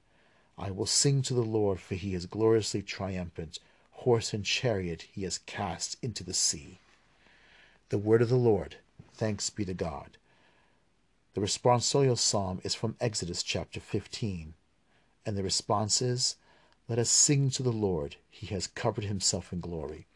[0.58, 3.60] I will sing to the Lord, for he is gloriously triumphant.
[4.06, 6.80] Horse and chariot he has cast into the sea.
[7.90, 8.78] The word of the Lord.
[9.14, 10.18] Thanks be to God.
[11.36, 14.56] The responsorial psalm is from Exodus chapter 15,
[15.24, 16.36] and the response is,
[16.90, 20.08] Let us sing to the Lord, he has covered himself in glory.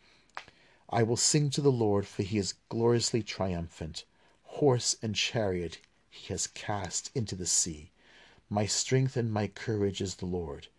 [0.89, 4.03] I will sing to the Lord, for he is gloriously triumphant.
[4.45, 5.77] Horse and chariot
[6.09, 7.91] he has cast into the sea.
[8.49, 10.69] My strength and my courage is the Lord,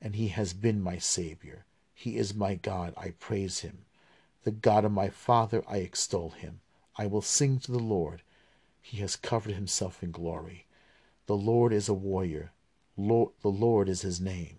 [0.00, 1.65] and he has been my Saviour.
[1.98, 3.86] He is my God, I praise him.
[4.44, 6.60] The God of my father, I extol him.
[6.98, 8.20] I will sing to the Lord.
[8.82, 10.66] He has covered himself in glory.
[11.24, 12.52] The Lord is a warrior.
[12.98, 14.58] Lord, the Lord is his name.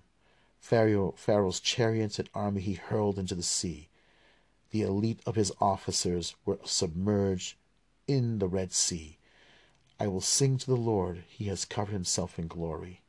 [0.60, 3.88] Pharaoh, Pharaoh's chariots and army he hurled into the sea.
[4.72, 7.56] The elite of his officers were submerged
[8.08, 9.20] in the Red Sea.
[10.00, 13.02] I will sing to the Lord, he has covered himself in glory.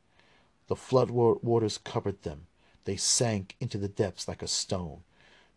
[0.66, 2.46] The flood waters covered them,
[2.88, 5.04] they sank into the depths like a stone.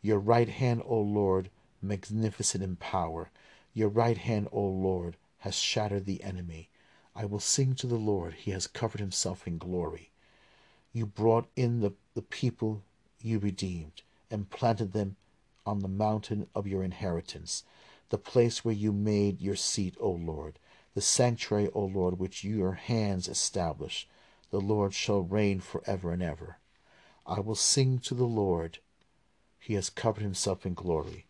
[0.02, 1.50] Your right hand, O Lord,
[1.82, 3.32] magnificent in power,
[3.74, 6.70] your right hand, O Lord, has shattered the enemy.
[7.16, 10.12] I will sing to the Lord, he has covered himself in glory.
[10.94, 12.84] You brought in the, the people
[13.22, 15.16] you redeemed, and planted them
[15.66, 17.64] on the mountain of your inheritance.
[18.10, 20.60] the place where you made your seat, O Lord,
[20.96, 24.10] the sanctuary, O Lord, which your hands established.
[24.52, 26.58] The Lord shall reign for ever and ever.
[27.26, 28.80] I will sing to the Lord.
[29.60, 31.26] He has covered himself in glory.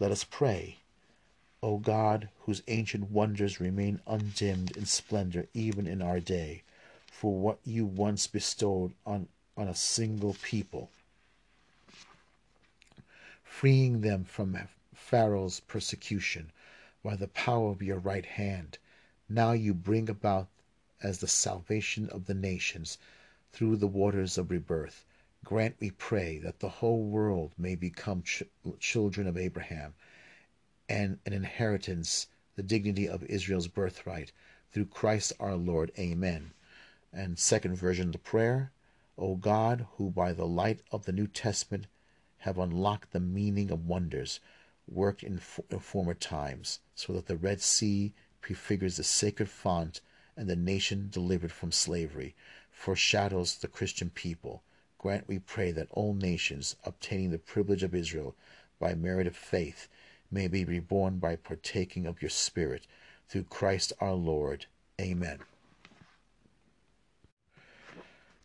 [0.00, 0.78] Let us pray.
[1.62, 6.62] O God, whose ancient wonders remain undimmed in splendor even in our day,
[7.10, 10.88] for what you once bestowed on, on a single people,
[13.42, 14.56] freeing them from
[14.94, 16.52] Pharaoh's persecution
[17.02, 18.78] by the power of your right hand,
[19.28, 20.46] now you bring about
[21.02, 22.98] as the salvation of the nations
[23.52, 25.04] through the waters of rebirth.
[25.44, 28.42] Grant, we pray, that the whole world may become ch-
[28.80, 29.94] children of Abraham
[30.88, 34.32] and an inheritance, the dignity of Israel's birthright,
[34.72, 35.92] through Christ our Lord.
[35.98, 36.52] Amen.
[37.12, 38.72] And second version of the prayer,
[39.16, 41.86] O God, who by the light of the New Testament
[42.38, 44.40] have unlocked the meaning of wonders
[44.86, 50.00] worked in, in former times, so that the Red Sea prefigures the sacred font
[50.36, 52.34] and the nation delivered from slavery,
[52.70, 54.62] foreshadows the Christian people.
[54.98, 58.34] Grant, we pray, that all nations, obtaining the privilege of Israel
[58.80, 59.88] by merit of faith,
[60.30, 62.86] may be reborn by partaking of your Spirit,
[63.28, 64.66] through Christ our Lord.
[65.00, 65.38] Amen.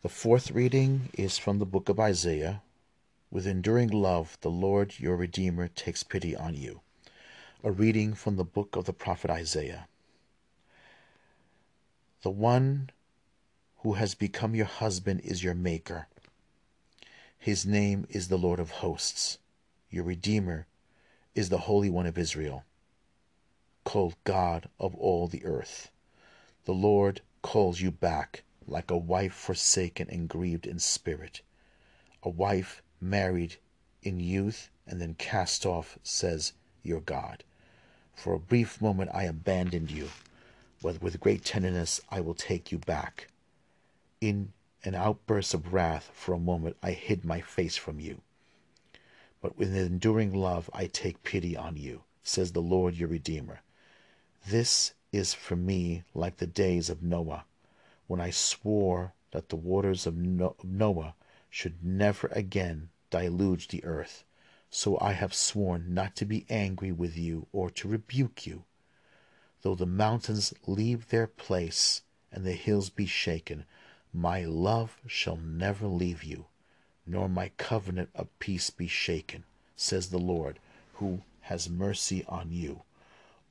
[0.04, 2.62] The fourth reading is from the book of Isaiah,
[3.32, 6.82] with enduring love, the Lord your Redeemer takes pity on you.
[7.64, 9.88] A reading from the book of the prophet Isaiah.
[12.22, 12.90] The one
[13.78, 16.08] who has become your husband is your Maker.
[17.44, 19.38] His name is the Lord of hosts.
[19.90, 20.66] Your Redeemer
[21.36, 22.64] is the Holy One of Israel,
[23.84, 25.92] called God of all the earth.
[26.64, 31.42] The Lord calls you back like a wife forsaken and grieved in spirit,
[32.24, 33.58] a wife married
[34.02, 37.44] in youth and then cast off, says your God.
[38.16, 40.12] For a brief moment I abandoned you,
[40.82, 43.28] but with great tenderness I will take you back.
[44.22, 44.54] In
[44.84, 48.22] an outburst of wrath, for a moment I hid my face from you.
[49.42, 53.62] But with enduring love I take pity on you, says the Lord your Redeemer.
[54.48, 57.46] This is for me like the days of Noah,
[58.08, 61.16] when I swore that the waters of Noah
[61.50, 64.24] should never again deluge the earth.
[64.70, 68.64] So I have sworn not to be angry with you or to rebuke you.
[69.62, 73.66] Though the mountains leave their place and the hills be shaken,
[74.14, 76.46] my love shall never leave you,
[77.06, 79.44] nor my covenant of peace be shaken,
[79.76, 80.60] says the Lord,
[80.94, 82.84] who has mercy on you.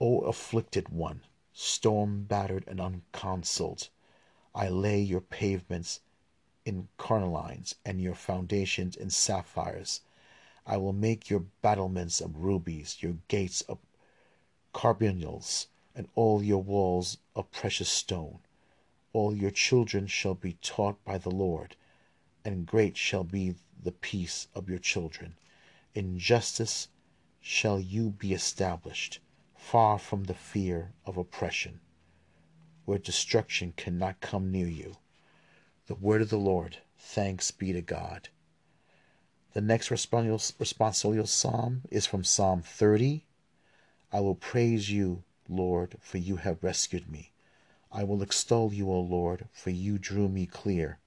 [0.00, 1.22] O afflicted one,
[1.52, 3.88] storm battered and unconsoled,
[4.54, 6.00] I lay your pavements
[6.64, 10.00] in carnelians, and your foundations in sapphires.
[10.64, 13.78] I will make your battlements of rubies, your gates of
[14.72, 18.38] carbuncles, and all your walls of precious stone.
[19.12, 21.76] All your children shall be taught by the Lord,
[22.44, 25.34] and great shall be the peace of your children.
[25.94, 26.88] In justice
[27.40, 29.20] shall you be established,
[29.54, 31.80] far from the fear of oppression,
[32.84, 34.96] where destruction cannot come near you.
[35.86, 36.78] The word of the Lord.
[36.96, 38.28] Thanks be to God.
[39.52, 43.24] The next responsorial psalm is from Psalm 30.
[44.10, 47.31] I will praise you, Lord, for you have rescued me.
[47.92, 50.98] I will extol you, O Lord, for you drew me clear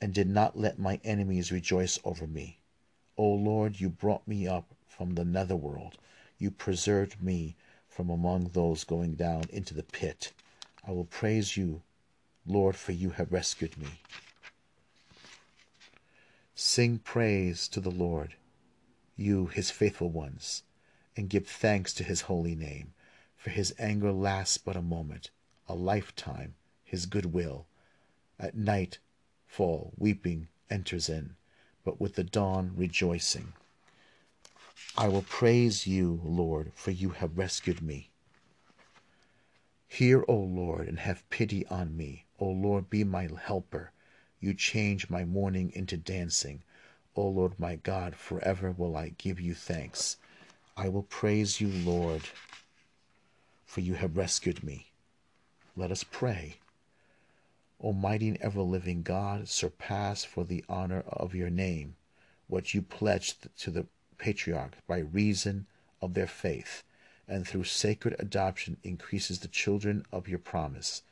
[0.00, 2.60] and did not let my enemies rejoice over me.
[3.16, 5.98] O Lord, you brought me up from the netherworld.
[6.38, 7.56] You preserved me
[7.88, 10.32] from among those going down into the pit.
[10.86, 11.82] I will praise you
[12.46, 14.00] Lord, for you have rescued me.
[16.54, 18.34] Sing praise to the Lord,
[19.16, 20.64] you his faithful ones,
[21.16, 22.94] and give thanks to his holy name,
[23.36, 25.30] for his anger lasts but a moment,
[25.72, 26.54] a lifetime,
[26.84, 27.64] his goodwill.
[28.38, 28.98] At night
[29.46, 31.36] fall weeping enters in,
[31.82, 33.54] but with the dawn rejoicing.
[34.98, 38.10] I will praise you, Lord, for you have rescued me.
[39.88, 42.26] Hear, O Lord, and have pity on me.
[42.38, 43.92] O Lord, be my helper.
[44.40, 46.64] You change my mourning into dancing.
[47.16, 50.18] O Lord my God, forever will I give you thanks.
[50.76, 52.22] I will praise you, Lord,
[53.64, 54.91] for you have rescued me.
[55.74, 56.56] Let us pray.
[57.80, 61.96] Almighty and ever living God, surpass for the honor of your name
[62.46, 63.86] what you pledged to the
[64.18, 65.66] patriarchs by reason
[66.02, 66.82] of their faith,
[67.26, 71.02] and through sacred adoption increases the children of your promise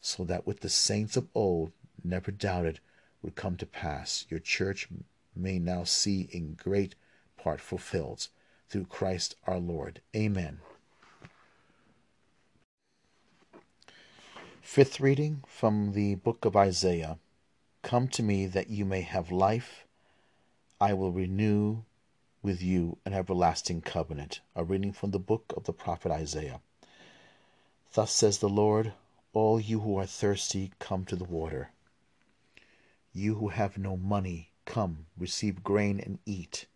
[0.00, 1.70] so that what the saints of old
[2.02, 2.80] never doubted
[3.22, 4.88] would come to pass, your church
[5.36, 6.96] may now see in great
[7.36, 8.26] part fulfilled
[8.68, 10.00] through Christ our Lord.
[10.14, 10.58] Amen.
[14.68, 17.18] Fifth reading from the book of Isaiah
[17.80, 19.86] Come to me that you may have life.
[20.78, 21.84] I will renew
[22.42, 24.40] with you an everlasting covenant.
[24.54, 26.60] A reading from the book of the prophet Isaiah.
[27.94, 28.92] Thus says the Lord
[29.32, 31.70] All you who are thirsty, come to the water.
[33.14, 36.66] You who have no money, come, receive grain and eat.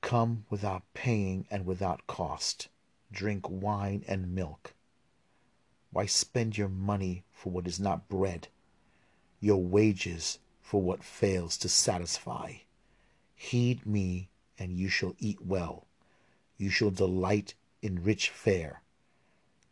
[0.00, 2.68] Come without paying and without cost.
[3.10, 4.74] Drink wine and milk.
[5.90, 8.48] Why spend your money for what is not bread,
[9.40, 12.54] your wages for what fails to satisfy?
[13.34, 14.28] Heed me,
[14.58, 15.86] and you shall eat well.
[16.56, 18.82] You shall delight in rich fare.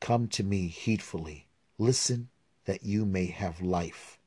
[0.00, 1.48] Come to me heedfully.
[1.78, 2.28] Listen
[2.64, 4.18] that you may have life.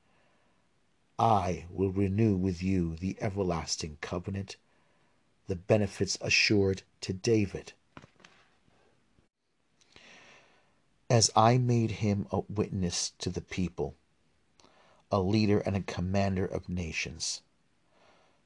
[1.17, 4.57] I will renew with you the everlasting covenant,
[5.47, 7.73] the benefits assured to David.
[11.11, 13.95] As I made him a witness to the people,
[15.11, 17.41] a leader and a commander of nations,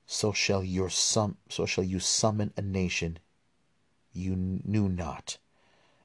[0.07, 3.19] so shall your sum, so shall you summon a nation
[4.13, 5.37] you knew not,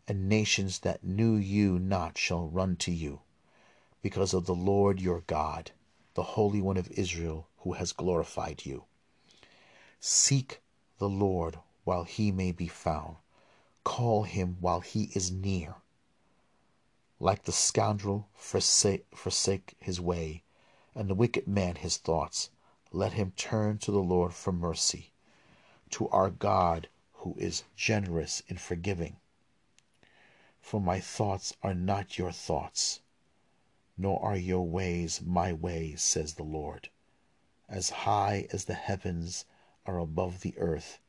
[0.09, 3.21] and nations that knew you not shall run to you,
[4.03, 5.71] because of the Lord your God
[6.15, 8.87] the Holy One of Israel, who has glorified you.
[10.01, 10.61] Seek
[10.99, 13.19] the Lord while he may be found,
[13.85, 15.77] call him while he is near.
[17.21, 20.43] Like the scoundrel, forsake, forsake his way,
[20.95, 22.51] and the wicked man his thoughts.
[22.93, 25.13] Let him turn to the Lord for mercy,
[25.91, 29.17] to our God who is generous in forgiving.
[30.61, 33.01] For my thoughts are not your thoughts
[34.01, 36.89] nor are your ways my ways, says the Lord.
[37.69, 39.45] As high as the heavens
[39.87, 41.01] are above the earth,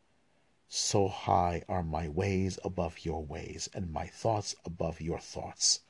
[0.67, 5.81] so high are my ways above your ways, and my thoughts above your thoughts.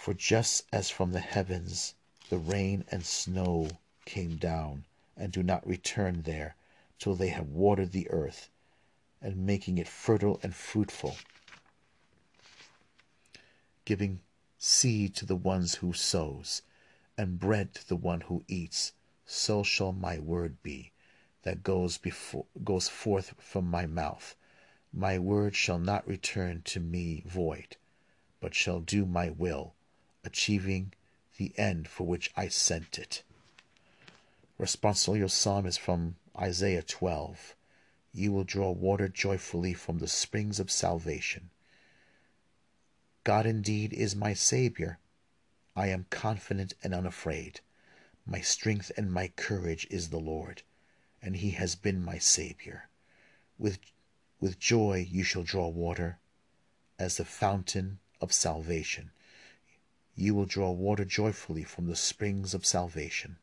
[0.00, 1.94] For just as from the heavens
[2.30, 3.68] the rain and snow
[4.06, 6.56] came down, and do not return there
[6.98, 8.48] till they have watered the earth,
[9.20, 11.18] and making it fertile and fruitful,
[13.84, 14.22] giving
[14.56, 16.62] seed to the ones who sows,
[17.18, 18.94] and bread to the one who eats,
[19.26, 20.92] so shall my word be
[21.42, 24.34] that goes before goes forth from my mouth.
[24.94, 27.76] My word shall not return to me void,
[28.40, 29.74] but shall do my will,
[30.24, 30.92] achieving
[31.36, 33.22] the end for which I sent it.
[34.58, 37.56] Responsorial psalm is from Isaiah 12.
[38.12, 41.50] You will draw water joyfully from the springs of salvation.
[43.24, 44.98] God indeed is my Saviour.
[45.76, 47.60] I am confident and unafraid.
[48.26, 50.62] My strength and my courage is the Lord,
[51.22, 52.88] and He has been my Saviour.
[53.58, 53.78] With,
[54.40, 56.18] with joy you shall draw water
[56.98, 59.10] as the fountain of salvation.
[60.14, 63.36] You will draw water joyfully from the springs of salvation.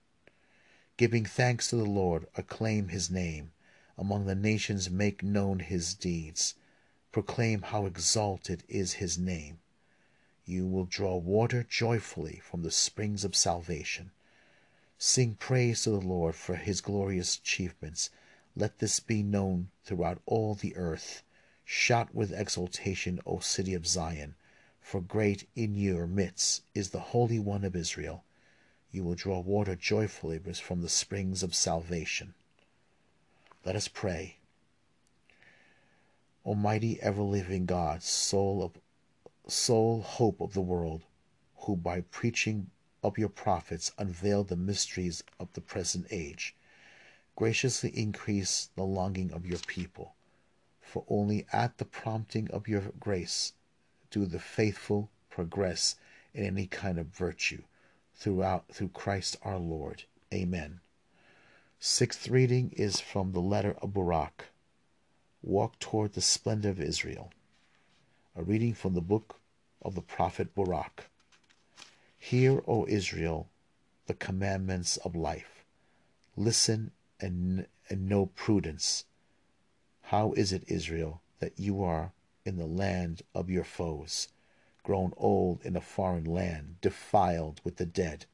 [0.97, 3.51] Giving thanks to the Lord, acclaim His name.
[3.97, 6.55] Among the nations make known His deeds.
[7.11, 9.59] Proclaim how exalted is His name
[10.47, 14.11] you will draw water joyfully from the springs of salvation.
[14.97, 18.09] Sing praise to the Lord for his glorious achievements.
[18.55, 21.21] Let this be known throughout all the earth.
[21.65, 24.35] Shout with exultation, O city of Zion,
[24.87, 28.23] for great in your midst is the Holy One of Israel.
[28.89, 32.35] You will draw water joyfully from the springs of salvation.
[33.65, 34.37] Let us pray.
[36.45, 38.79] Almighty ever living God, soul of
[39.51, 41.03] sole hope of the world,
[41.57, 42.71] who by preaching
[43.03, 46.55] of your prophets unveiled the mysteries of the present age,
[47.35, 50.15] graciously increase the longing of your people.
[50.79, 53.51] For only at the prompting of your grace
[54.09, 55.95] do the faithful progress
[56.33, 57.63] in any kind of virtue
[58.15, 60.03] throughout through Christ our Lord.
[60.33, 60.79] Amen.
[61.79, 64.45] Sixth reading is from the letter of Baruch.
[65.43, 67.31] Walk toward the splendor of Israel.
[68.35, 69.39] A reading from the book
[69.81, 71.05] of the prophet Baruch.
[72.17, 73.47] Hear, O Israel,
[74.07, 75.63] the commandments of life.
[76.35, 79.05] Listen and, and know prudence.
[80.01, 82.11] How is it, Israel, that you are
[82.47, 84.29] in the land of your foes,
[84.81, 88.25] grown old in a foreign land, defiled with the dead,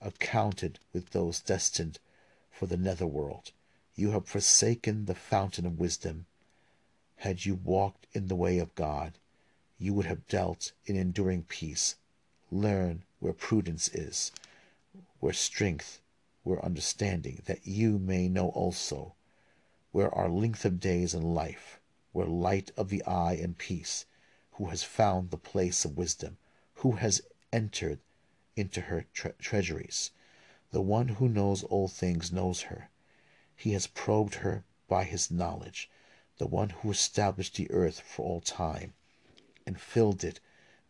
[0.00, 2.00] accounted with those destined
[2.50, 3.52] for the netherworld?
[3.94, 6.26] You have forsaken the fountain of wisdom.
[7.18, 9.12] Had you walked in the way of God,
[9.78, 11.94] you would have dealt in enduring peace.
[12.50, 14.32] Learn where prudence is,
[15.20, 16.00] where strength,
[16.42, 19.14] where understanding, that you may know also
[19.92, 21.78] where are length of days and life,
[22.14, 24.06] where light of the eye and peace,
[24.52, 26.38] who has found the place of wisdom,
[26.74, 27.20] who has
[27.52, 27.98] entered
[28.54, 30.12] into her tre- treasuries.
[30.70, 32.88] The one who knows all things knows her.
[33.56, 35.90] He has probed her by his knowledge,
[36.38, 38.94] the one who established the earth for all time,
[39.66, 40.38] and filled it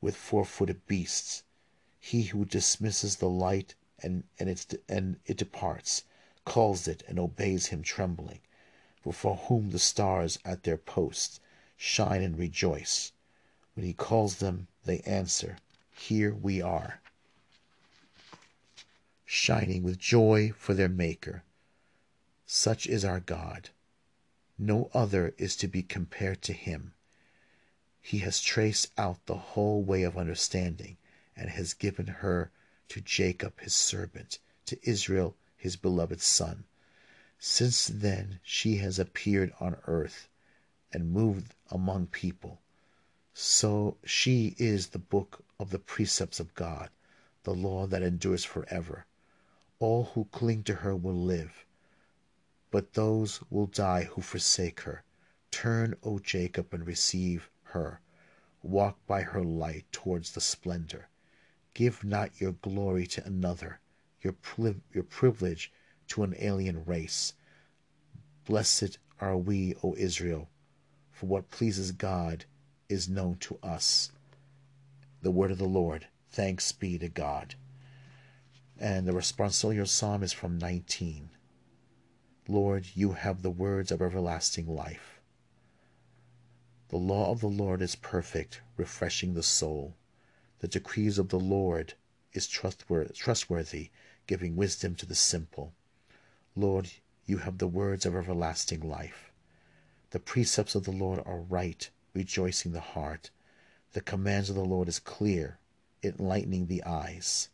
[0.03, 1.43] with four footed beasts.
[1.99, 6.03] He who dismisses the light and, and, it, and it departs,
[6.45, 8.41] calls it and obeys him trembling,
[9.13, 11.41] for whom the stars at their posts
[11.77, 13.13] shine and rejoice.
[13.75, 15.59] When he calls them, they answer,
[15.93, 17.01] Here we are
[19.35, 21.43] shining with joy for their Maker.
[22.47, 23.71] Such is our God.
[24.57, 26.95] No other is to be compared to him.
[28.01, 30.99] He has traced out the whole way of understanding
[31.37, 32.53] and has given her
[32.91, 36.65] to Jacob his servant, to Israel his beloved son.
[37.47, 40.31] Since then she has appeared on earth
[40.91, 42.63] and moved among people.
[43.35, 46.89] So she is the book of the precepts of God,
[47.43, 49.05] the law that endures forever.
[49.79, 51.67] All who cling to her will live,
[52.71, 55.05] but those will die who forsake her.
[55.51, 58.01] Turn, O Jacob, and receive her.
[58.63, 61.11] Walk by her light towards the splendor.
[61.75, 63.81] Give not your glory to another,
[64.23, 64.35] your,
[64.95, 65.71] your privilege
[66.09, 67.35] to an alien race.
[68.47, 70.49] Blessed are we, O Israel,
[71.11, 72.45] for what pleases God
[72.89, 74.13] is known to us.
[75.23, 76.09] The word of the Lord.
[76.31, 77.55] Thanks be to God.
[78.79, 81.31] And the responsorial psalm is from 19.
[82.49, 85.21] Lord, you have the words of everlasting life.
[86.89, 89.97] The law of the Lord is perfect, refreshing the soul.
[90.59, 91.95] The decrees of the Lord
[92.33, 93.91] is trustworthy,
[94.27, 95.73] giving wisdom to the simple.
[96.57, 96.89] Lord,
[97.27, 99.33] you have the words of everlasting life.
[100.11, 103.31] The precepts of the Lord are right, rejoicing the heart.
[103.93, 105.59] The commands of the Lord is clear,
[106.05, 107.49] enlightening the eyes.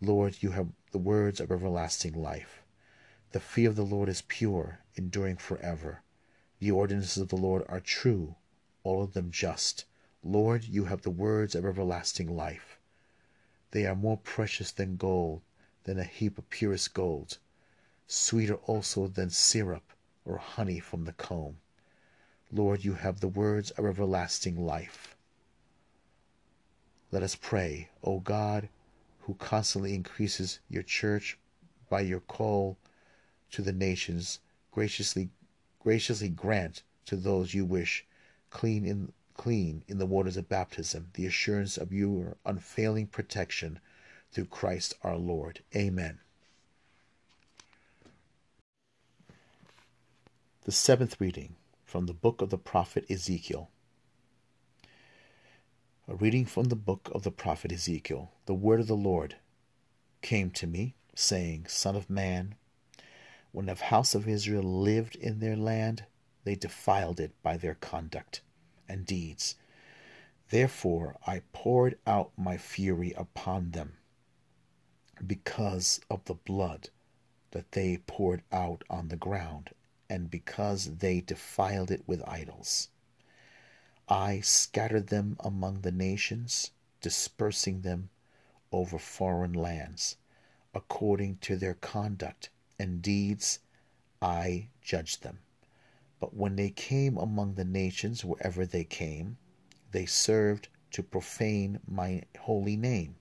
[0.00, 2.62] Lord, you have the words of everlasting life.
[3.32, 6.02] The fear of the Lord is pure, enduring forever.
[6.60, 8.36] The ordinances of the Lord are true,
[8.84, 9.84] all of them just.
[10.22, 12.78] Lord, you have the words of everlasting life.
[13.72, 15.42] They are more precious than gold,
[15.84, 17.38] than a heap of purest gold,
[18.06, 19.92] sweeter also than syrup
[20.24, 21.58] or honey from the comb.
[22.52, 25.16] Lord, you have the words of everlasting life.
[27.10, 28.68] Let us pray, O God,
[29.20, 31.38] who constantly increases your church
[31.88, 32.76] by your call
[33.52, 35.30] to the nations, graciously
[35.84, 38.06] graciously grant to those you wish
[38.48, 43.78] clean in clean in the waters of baptism the assurance of your unfailing protection
[44.34, 45.60] through Christ our Lord.
[45.76, 46.18] Amen.
[50.64, 51.54] The seventh reading
[51.84, 53.70] from the book of the prophet Ezekiel.
[56.08, 58.32] A reading from the book of the prophet Ezekiel.
[58.46, 59.36] The word of the Lord
[60.20, 62.56] came to me, saying, Son of man,
[63.52, 66.04] when the house of Israel lived in their land,
[66.42, 68.40] they defiled it by their conduct
[68.88, 69.54] and deeds.
[70.50, 73.94] Therefore I poured out my fury upon them
[75.26, 76.90] because of the blood
[77.52, 79.70] that they poured out on the ground,
[80.08, 82.88] and because they defiled it with idols.
[84.08, 88.10] I scattered them among the nations, dispersing them
[88.70, 90.16] over foreign lands.
[90.74, 93.60] According to their conduct and deeds,
[94.20, 95.38] I judged them.
[96.20, 99.36] But when they came among the nations, wherever they came,
[99.92, 103.16] they served to profane my holy name,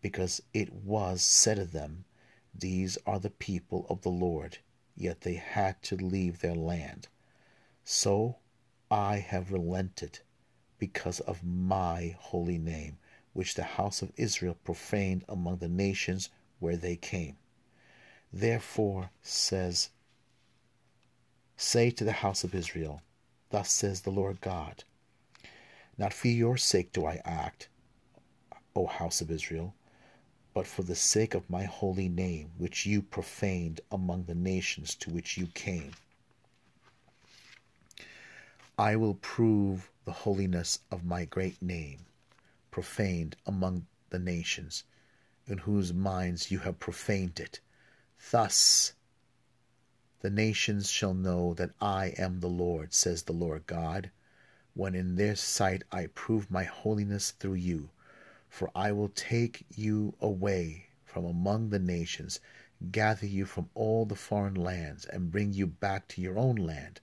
[0.00, 2.04] because it was said of them,
[2.54, 4.58] These are the people of the Lord,
[4.96, 7.08] yet they had to leave their land.
[7.84, 8.36] So
[8.90, 10.20] I have relented
[10.78, 12.98] because of my holy name,
[13.32, 17.36] which the house of Israel profaned among the nations where they came.
[18.32, 19.90] Therefore says,
[21.56, 23.02] Say to the house of Israel,
[23.50, 24.84] Thus says the Lord God,
[25.96, 27.68] Not for your sake do I act,
[28.76, 29.74] O house of Israel,
[30.58, 35.08] but for the sake of my holy name, which you profaned among the nations to
[35.08, 35.92] which you came.
[38.76, 42.06] I will prove the holiness of my great name,
[42.72, 44.82] profaned among the nations,
[45.46, 47.60] in whose minds you have profaned it.
[48.32, 48.94] Thus
[50.22, 54.10] the nations shall know that I am the Lord, says the Lord God,
[54.74, 57.90] when in their sight I prove my holiness through you.
[58.48, 62.40] For I will take you away from among the nations,
[62.90, 67.00] gather you from all the foreign lands, and bring you back to your own land.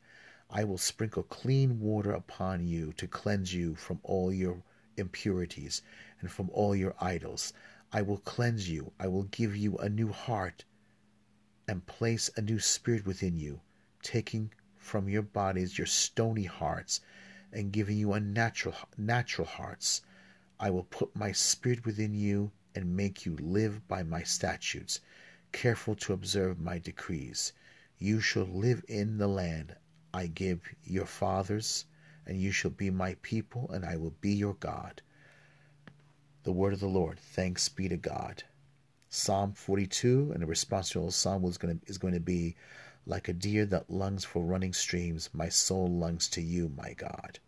[0.50, 4.64] I will sprinkle clean water upon you to cleanse you from all your
[4.98, 5.82] impurities
[6.20, 7.54] and from all your idols.
[7.91, 8.91] I will cleanse you.
[9.00, 10.66] I will give you a new heart
[11.68, 13.62] and place a new spirit within you,
[14.02, 17.02] taking from your bodies your stony hearts
[17.52, 20.02] and giving you a natural natural hearts.
[20.60, 24.99] I will put my spirit within you and make you live by my statutes
[25.51, 27.53] careful to observe my decrees.
[27.97, 29.76] You shall live in the land
[30.14, 31.86] I give your fathers,
[32.26, 35.01] and you shall be my people, and I will be your God.
[36.43, 37.20] The word of the Lord.
[37.20, 38.43] Thanks be to God.
[39.10, 42.56] Psalm 42, and the response to the psalm was going to, is going to be,
[43.06, 47.39] like a deer that longs for running streams, my soul longs to you, my God.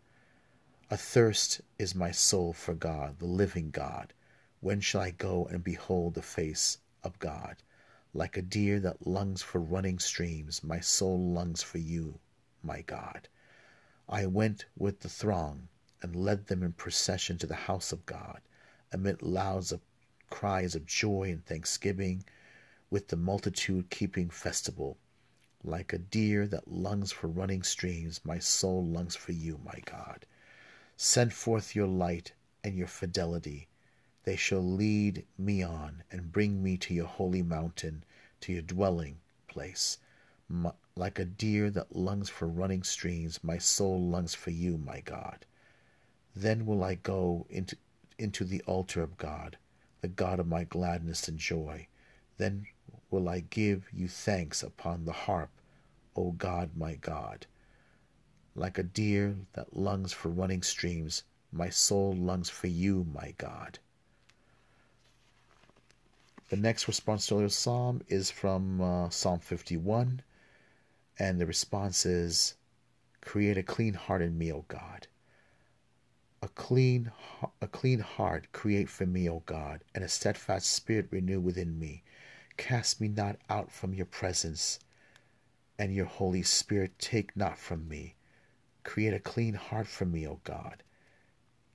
[0.90, 4.14] Athirst is my soul for God, the living God.
[4.60, 7.56] When shall I go and behold the face of God?
[8.14, 12.20] Like a deer that longs for running streams, my soul longs for you,
[12.62, 13.28] my God.
[14.08, 15.68] I went with the throng
[16.00, 18.40] and led them in procession to the house of God,
[18.90, 19.82] amid louds of
[20.30, 22.24] cries of joy and thanksgiving,
[22.88, 24.96] with the multitude keeping festival.
[25.62, 30.24] Like a deer that longs for running streams, my soul longs for you, my God.
[30.98, 32.32] Send forth your light
[32.62, 33.68] and your fidelity
[34.28, 38.04] they shall lead me on and bring me to your holy mountain,
[38.42, 39.96] to your dwelling place.
[40.50, 45.00] My, like a deer that longs for running streams, my soul longs for you, my
[45.00, 45.46] God.
[46.36, 47.78] Then will I go into,
[48.18, 49.56] into the altar of God,
[50.02, 51.86] the God of my gladness and joy.
[52.36, 52.66] Then
[53.10, 55.48] will I give you thanks upon the harp,
[56.14, 57.46] O God, my God.
[58.58, 63.78] Like a deer that longs for running streams, my soul longs for you, my God.
[66.48, 70.22] The next response to the psalm is from uh, Psalm 51,
[71.20, 72.56] and the response is,
[73.20, 75.06] "Create a clean heart in me, O God.
[76.42, 77.12] A clean,
[77.60, 82.02] a clean heart create for me, O God, and a steadfast spirit renew within me.
[82.56, 84.80] Cast me not out from your presence,
[85.78, 88.16] and your Holy Spirit take not from me.
[88.88, 90.82] Create a clean heart for me, O God."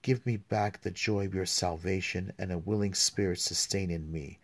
[0.01, 4.39] Give me back the joy of your salvation, and a willing spirit sustain in me.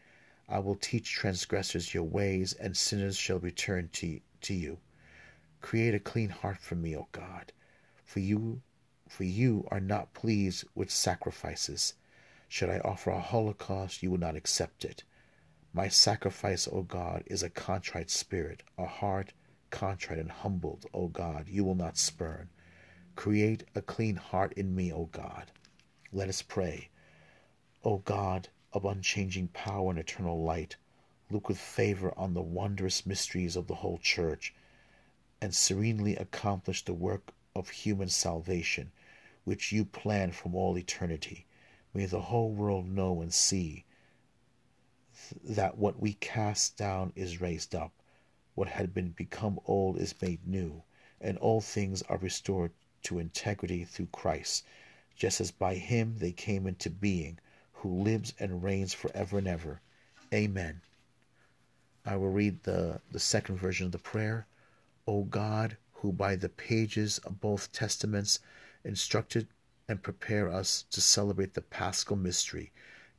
[0.47, 4.77] I will teach transgressors your ways, and sinners shall return to, to you.
[5.61, 7.51] Create a clean heart for me, O God,
[8.05, 8.61] for you
[9.07, 11.95] for you are not pleased with sacrifices.
[12.47, 15.03] Should I offer a holocaust, you will not accept it.
[15.73, 19.33] My sacrifice, O God, is a contrite spirit, a heart
[19.71, 22.49] contrite and humbled, O God, you will not spurn.
[23.19, 25.51] Create a clean heart in me, O God.
[26.13, 26.87] Let us pray.
[27.83, 30.77] O God, of unchanging power and eternal light,
[31.29, 34.55] look with favor on the wondrous mysteries of the whole Church,
[35.41, 38.89] and serenely accomplish the work of human salvation,
[39.43, 41.45] which you planned from all eternity.
[41.93, 43.83] May the whole world know and see
[45.43, 47.91] that what we cast down is raised up,
[48.55, 50.83] what had been become old is made new,
[51.19, 52.71] and all things are restored
[53.03, 54.65] to integrity through Christ,
[55.15, 57.39] just as by him they came into being
[57.73, 59.81] who lives and reigns forever and ever.
[60.33, 60.81] Amen.
[62.05, 64.47] I will read the, the second version of the prayer.
[65.07, 68.39] O God, who by the pages of both testaments
[68.83, 69.47] instructed
[69.87, 72.71] and prepare us to celebrate the paschal mystery,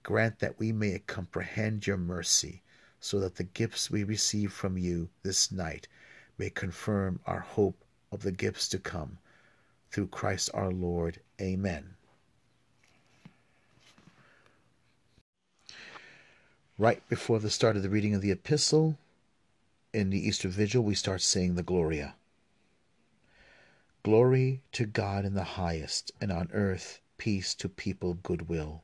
[0.03, 2.63] grant that we may comprehend your mercy,
[3.01, 5.89] so that the gifts we receive from you this night
[6.37, 9.19] may confirm our hope of the gifts to come.
[9.91, 11.21] Through Christ our Lord.
[11.41, 11.95] Amen.
[16.79, 18.97] Right before the start of the reading of the epistle,
[19.93, 22.15] in the Easter Vigil, we start saying the Gloria.
[24.03, 28.83] Glory to God in the highest, and on earth peace to people of good will.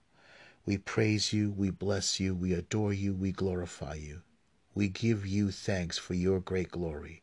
[0.66, 4.22] We praise you, we bless you, we adore you, we glorify you.
[4.74, 7.22] We give you thanks for your great glory.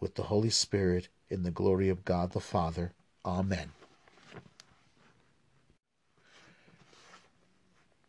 [0.00, 2.92] with the Holy Spirit, in the glory of God the Father.
[3.24, 3.72] Amen.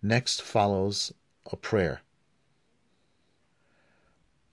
[0.01, 1.13] Next follows
[1.51, 2.01] a prayer.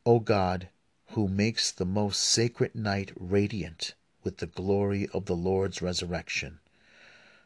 [0.07, 0.69] O God,
[1.11, 6.61] who makes the most sacred night radiant with the glory of the Lord's resurrection,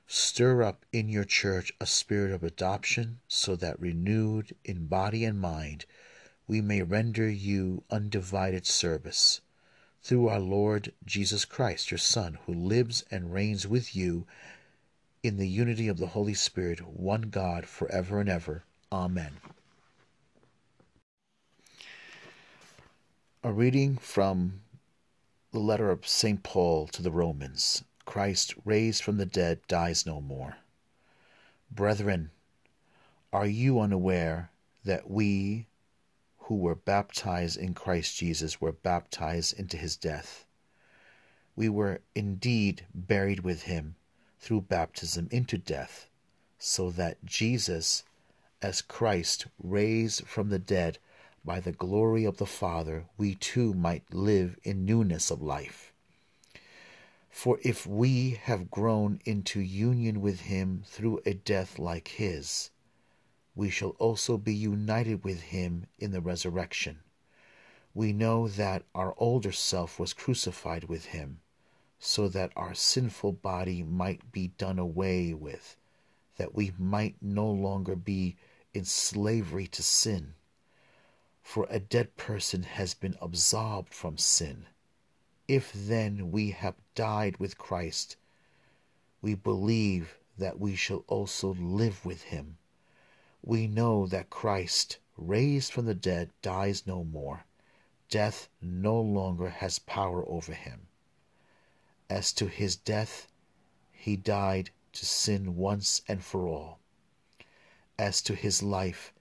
[0.07, 5.41] stir up in your church a spirit of adoption so that renewed in body and
[5.41, 5.85] mind,
[6.47, 9.41] we may render you undivided service.
[10.03, 14.27] Through our Lord Jesus Christ, your Son, who lives and reigns with you
[15.23, 18.65] in the unity of the Holy Spirit, one God, forever and ever.
[18.91, 19.39] Amen.
[23.45, 24.61] A reading from
[25.53, 26.43] the letter of St.
[26.43, 30.57] Paul to the Romans Christ, raised from the dead, dies no more.
[31.71, 32.31] Brethren,
[33.33, 34.51] are you unaware
[34.85, 35.68] that we
[36.49, 40.47] who were baptized in Christ Jesus were baptized into his death?
[41.55, 43.97] We were indeed buried with him
[44.41, 46.09] through baptism into death,
[46.59, 48.03] so that Jesus,
[48.63, 50.99] as Christ raised from the dead
[51.45, 55.93] by the glory of the Father, we too might live in newness of life.
[57.29, 62.71] For if we have grown into union with him through a death like his,
[63.59, 67.01] we shall also be united with him in the resurrection.
[67.93, 71.41] We know that our older self was crucified with him
[71.99, 75.77] so that our sinful body might be done away with,
[76.37, 78.37] that we might no longer be
[78.75, 80.35] in slavery to sin.
[81.43, 84.67] For a dead person has been absolved from sin.
[85.49, 88.15] If then we have died with Christ,
[89.21, 92.59] we believe that we shall also live with him.
[93.43, 97.45] We know that Christ, raised from the dead, dies no more.
[98.11, 100.89] Death no longer has power over him.
[102.11, 103.29] As to his death,
[103.93, 106.79] he died to sin once and for all.
[107.99, 109.13] As to his life,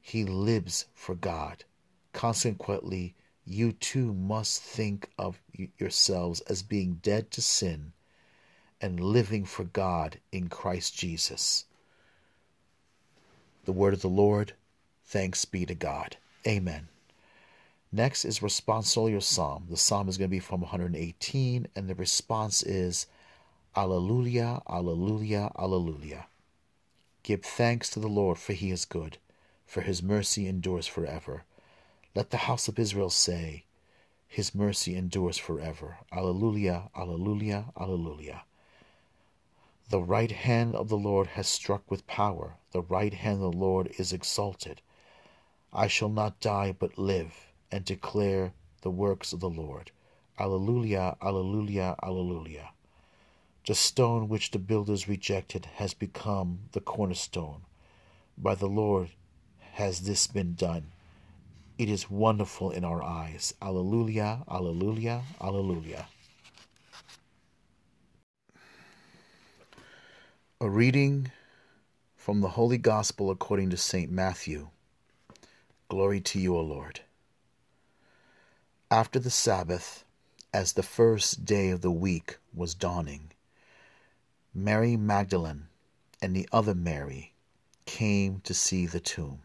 [0.00, 1.64] he lives for God.
[2.12, 3.14] Consequently,
[3.44, 5.40] you too must think of
[5.78, 7.92] yourselves as being dead to sin
[8.80, 11.64] and living for God in Christ Jesus.
[13.66, 14.52] The word of the Lord.
[15.04, 16.16] Thanks be to God.
[16.46, 16.88] Amen.
[17.92, 19.66] Next is responsorial psalm.
[19.68, 23.06] The psalm is going to be from 118, and the response is
[23.76, 26.26] Alleluia, Alleluia, Alleluia.
[27.24, 29.18] Give thanks to the Lord, for he is good,
[29.66, 31.42] for his mercy endures forever.
[32.14, 33.64] Let the house of Israel say,
[34.28, 35.98] His mercy endures forever.
[36.12, 38.45] Alleluia, Alleluia, Alleluia.
[39.88, 42.56] The right hand of the Lord has struck with power.
[42.72, 44.82] The right hand of the Lord is exalted.
[45.72, 49.92] I shall not die, but live and declare the works of the Lord.
[50.40, 52.70] Alleluia, Alleluia, Alleluia.
[53.66, 57.62] The stone which the builders rejected has become the cornerstone.
[58.36, 59.10] By the Lord
[59.74, 60.92] has this been done.
[61.78, 63.54] It is wonderful in our eyes.
[63.62, 66.06] Alleluia, Alleluia, Alleluia.
[70.58, 71.32] A reading
[72.16, 74.10] from the Holy Gospel according to St.
[74.10, 74.70] Matthew.
[75.90, 77.00] Glory to you, O Lord.
[78.90, 80.06] After the Sabbath,
[80.54, 83.32] as the first day of the week was dawning,
[84.54, 85.68] Mary Magdalene
[86.22, 87.34] and the other Mary
[87.84, 89.42] came to see the tomb.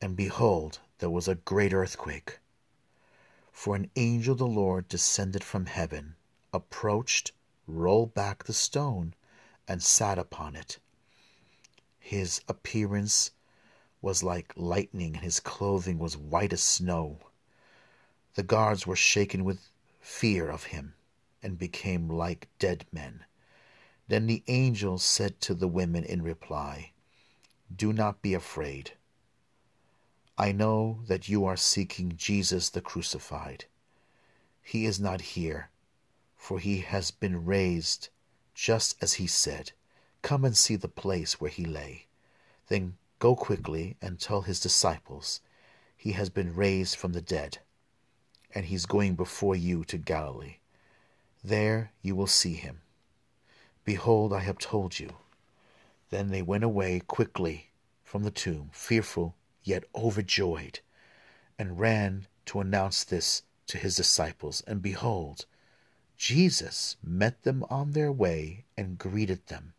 [0.00, 2.38] And behold, there was a great earthquake.
[3.52, 6.14] For an angel of the Lord descended from heaven,
[6.54, 7.32] approached,
[7.66, 9.12] rolled back the stone,
[9.68, 10.78] and sat upon it.
[11.98, 13.32] His appearance
[14.00, 17.18] was like lightning, and his clothing was white as snow.
[18.34, 20.94] The guards were shaken with fear of him,
[21.42, 23.24] and became like dead men.
[24.08, 26.92] Then the angel said to the women in reply,
[27.74, 28.92] Do not be afraid.
[30.38, 33.64] I know that you are seeking Jesus the crucified.
[34.62, 35.70] He is not here,
[36.36, 38.10] for he has been raised,
[38.56, 39.70] just as he said.
[40.22, 42.06] Come and see the place where he lay.
[42.66, 45.40] Then go quickly and tell his disciples,
[45.96, 47.58] He has been raised from the dead
[48.56, 50.56] and he's going before you to Galilee.
[51.44, 52.80] There you will see him.
[53.84, 55.10] Behold, I have told you.
[56.08, 57.66] Then they went away quickly
[58.02, 60.80] from the tomb, fearful yet overjoyed,
[61.58, 64.62] and ran to announce this to his disciples.
[64.66, 65.44] And behold,
[66.16, 69.74] Jesus met them on their way and greeted them.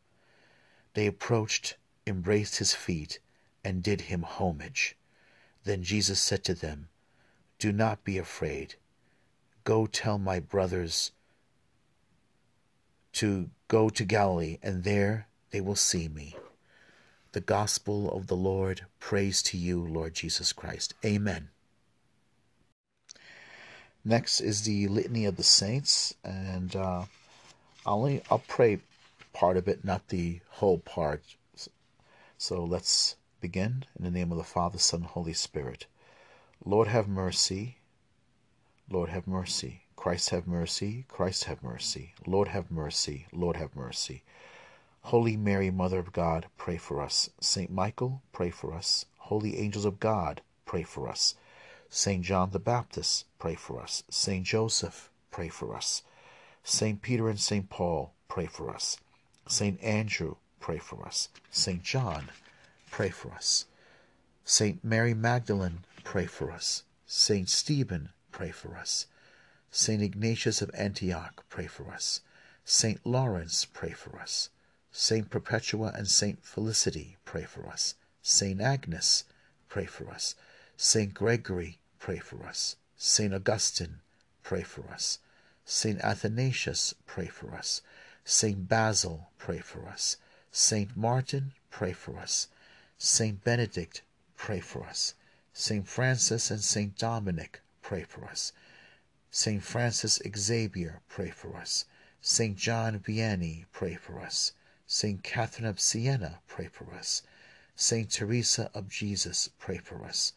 [0.93, 3.19] They approached, embraced his feet,
[3.63, 4.95] and did him homage.
[5.63, 6.89] Then Jesus said to them,
[7.59, 8.75] do not be afraid.
[9.63, 11.11] Go tell my brothers
[13.13, 16.35] to go to Galilee, and there they will see me.
[17.31, 18.85] The gospel of the Lord.
[18.99, 20.93] Praise to you, Lord Jesus Christ.
[21.03, 21.49] Amen.
[24.07, 27.03] Next is the Litany of the Saints, and uh,
[27.85, 28.79] I'll only I'll pray
[29.33, 31.21] part of it, not the whole part.
[32.37, 35.87] So let's begin in the name of the Father, Son, Holy Spirit.
[36.63, 37.79] Lord have mercy.
[38.89, 39.81] Lord have mercy.
[39.97, 41.03] Christ have mercy.
[41.09, 42.13] Christ have mercy.
[42.25, 43.27] Lord have mercy.
[43.33, 44.23] Lord have mercy.
[45.01, 47.29] Holy Mary, Mother of God, pray for us.
[47.41, 49.05] Saint Michael, pray for us.
[49.17, 51.35] Holy angels of God, pray for us.
[51.89, 54.03] Saint John the Baptist, pray for us.
[54.09, 56.03] Saint Joseph, pray for us.
[56.63, 58.97] Saint Peter and Saint Paul, pray for us.
[59.47, 61.29] Saint Andrew, pray for us.
[61.49, 62.29] Saint John,
[62.91, 63.65] pray for us.
[64.43, 66.83] Saint Mary Magdalene, pray for us.
[67.05, 69.07] Saint Stephen, pray for us.
[69.71, 72.21] Saint Ignatius of Antioch, pray for us.
[72.65, 74.49] Saint Lawrence, pray for us.
[74.91, 77.95] Saint Perpetua and Saint Felicity, pray for us.
[78.21, 79.23] Saint Agnes,
[79.69, 80.35] pray for us.
[80.79, 82.75] Saint Gregory, pray for us.
[82.95, 83.99] Saint Augustine,
[84.43, 85.17] pray for us.
[85.65, 87.81] Saint Athanasius, pray for us.
[88.23, 90.17] Saint Basil, pray for us.
[90.51, 92.47] Saint Martin, pray for us.
[92.99, 94.03] Saint Benedict,
[94.35, 95.15] pray for us.
[95.51, 98.51] Saint Francis and Saint Dominic, pray for us.
[99.31, 101.85] Saint Francis Xavier, pray for us.
[102.21, 104.51] Saint John Vianney, pray for us.
[104.85, 107.23] Saint Catherine of Siena, pray for us.
[107.75, 110.33] Saint Teresa of Jesus, pray for us.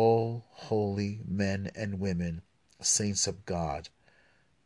[0.00, 2.42] All holy men and women,
[2.80, 3.88] saints of God,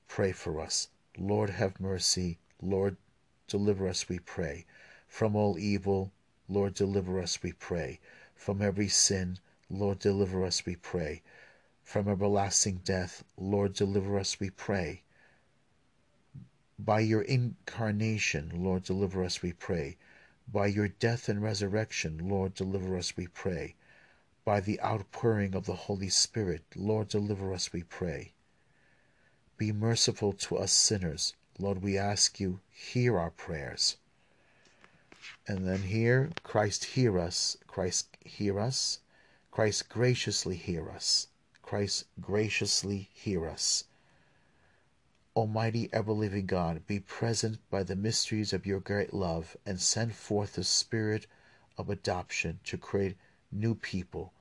[0.06, 0.88] pray for us.
[1.16, 2.38] Lord, have mercy.
[2.60, 2.98] Lord,
[3.46, 4.66] deliver us, we pray.
[5.08, 6.12] From all evil,
[6.50, 7.98] Lord, deliver us, we pray.
[8.34, 9.38] From every sin,
[9.70, 11.22] Lord, deliver us, we pray.
[11.82, 15.00] From everlasting death, Lord, deliver us, we pray.
[16.78, 19.96] By your incarnation, Lord, deliver us, we pray.
[20.46, 23.76] By your death and resurrection, Lord, deliver us, we pray.
[24.44, 28.32] By the outpouring of the Holy Spirit, Lord, deliver us, we pray.
[29.56, 31.34] Be merciful to us sinners.
[31.58, 33.98] Lord, we ask you, hear our prayers.
[35.46, 38.98] And then here, Christ hear us, Christ hear us,
[39.52, 41.28] Christ graciously hear us,
[41.62, 43.84] Christ graciously hear us.
[45.36, 50.14] Almighty ever living God, be present by the mysteries of your great love and send
[50.14, 51.26] forth the spirit
[51.78, 53.16] of adoption to create
[53.52, 54.32] new people,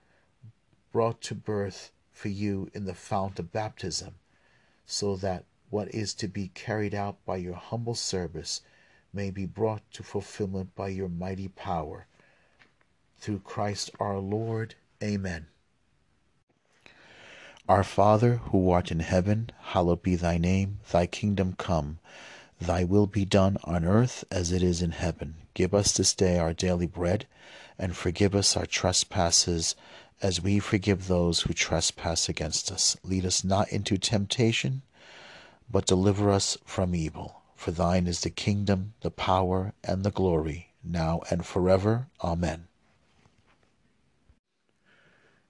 [0.92, 4.16] brought to birth for you in the fount of baptism,
[4.86, 8.62] so that what is to be carried out by your humble service
[9.14, 12.08] may be brought to fulfillment by your mighty power.
[13.20, 14.76] Through Christ our Lord.
[15.04, 15.48] Amen.
[17.70, 20.80] Our Father, who art in heaven, hallowed be thy name.
[20.92, 22.00] Thy kingdom come.
[22.62, 25.34] Thy will be done on earth as it is in heaven.
[25.56, 27.26] Give us this day our daily bread,
[27.80, 29.76] and forgive us our trespasses
[30.22, 32.96] as we forgive those who trespass against us.
[33.04, 34.84] Lead us not into temptation,
[35.72, 37.42] but deliver us from evil.
[37.56, 42.10] For thine is the kingdom, the power, and the glory, now and forever.
[42.24, 42.68] Amen.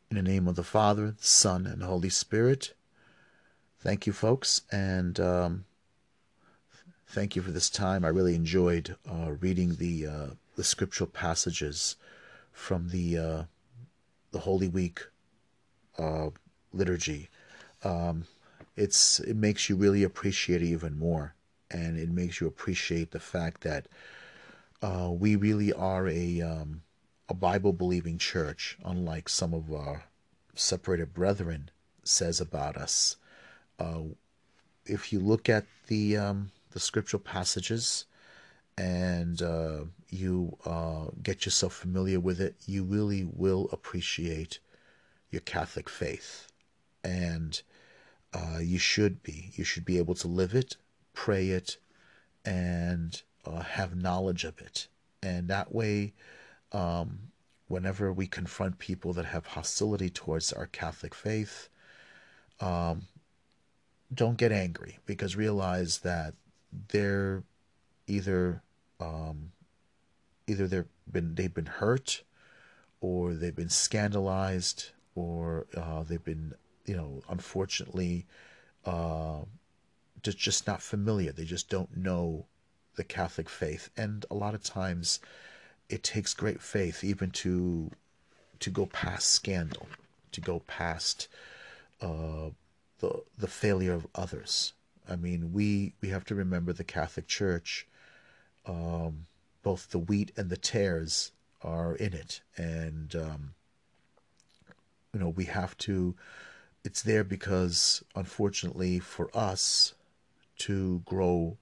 [0.10, 2.74] In the name of the Father, the Son, and Holy Spirit.
[3.82, 5.66] Thank you, folks, and um,
[7.12, 8.06] thank you for this time.
[8.06, 11.98] I really enjoyed uh, reading the uh, the scriptural passages
[12.54, 13.44] from the uh,
[14.32, 15.02] the Holy Week
[16.00, 16.30] uh,
[16.72, 17.30] liturgy.
[17.84, 18.26] Um,
[18.78, 21.36] it's it makes you really appreciate it even more,
[21.70, 23.88] and it makes you appreciate the fact that
[24.82, 26.82] uh, we really are a um,
[27.28, 30.06] a Bible believing church, unlike some of our
[30.56, 31.72] separated brethren
[32.04, 33.18] says about us.
[33.78, 34.02] Uh,
[34.86, 38.06] if you look at the um, the scriptural passages
[38.78, 44.60] and uh, you uh, get yourself familiar with it, you really will appreciate
[45.30, 46.48] your Catholic faith,
[47.04, 47.62] and
[48.34, 49.52] uh, you should be.
[49.56, 50.78] You should be able to live it,
[51.14, 51.78] pray it,
[52.44, 54.88] and uh, have knowledge of it,
[55.22, 56.14] and that way
[56.72, 57.20] um,
[57.68, 61.70] whenever we confront people that have hostility towards our Catholic faith,
[62.60, 63.04] um,
[64.14, 66.34] don't get angry because realize that
[66.90, 67.44] they're
[68.08, 68.62] either
[69.00, 69.52] um,
[70.48, 72.24] either they've been they've been hurt
[73.00, 76.54] or they've been scandalized or uh, they've been
[76.86, 78.26] you know unfortunately
[78.86, 79.40] uh,
[80.24, 81.32] just just not familiar.
[81.32, 82.46] They just don't know
[82.96, 85.20] the Catholic faith, and a lot of times
[85.90, 87.92] it takes great faith even to
[88.60, 89.88] to go past scandal,
[90.32, 91.28] to go past
[92.02, 92.50] uh,
[93.00, 94.74] the the failure of others.
[95.10, 97.88] I mean, we we have to remember the Catholic Church.
[98.66, 99.26] Um,
[99.64, 101.32] both the wheat and the tares
[101.62, 103.54] are in it, and um,
[105.14, 106.16] you know we have to
[106.84, 109.94] it's there because, unfortunately, for us
[110.60, 111.58] to grow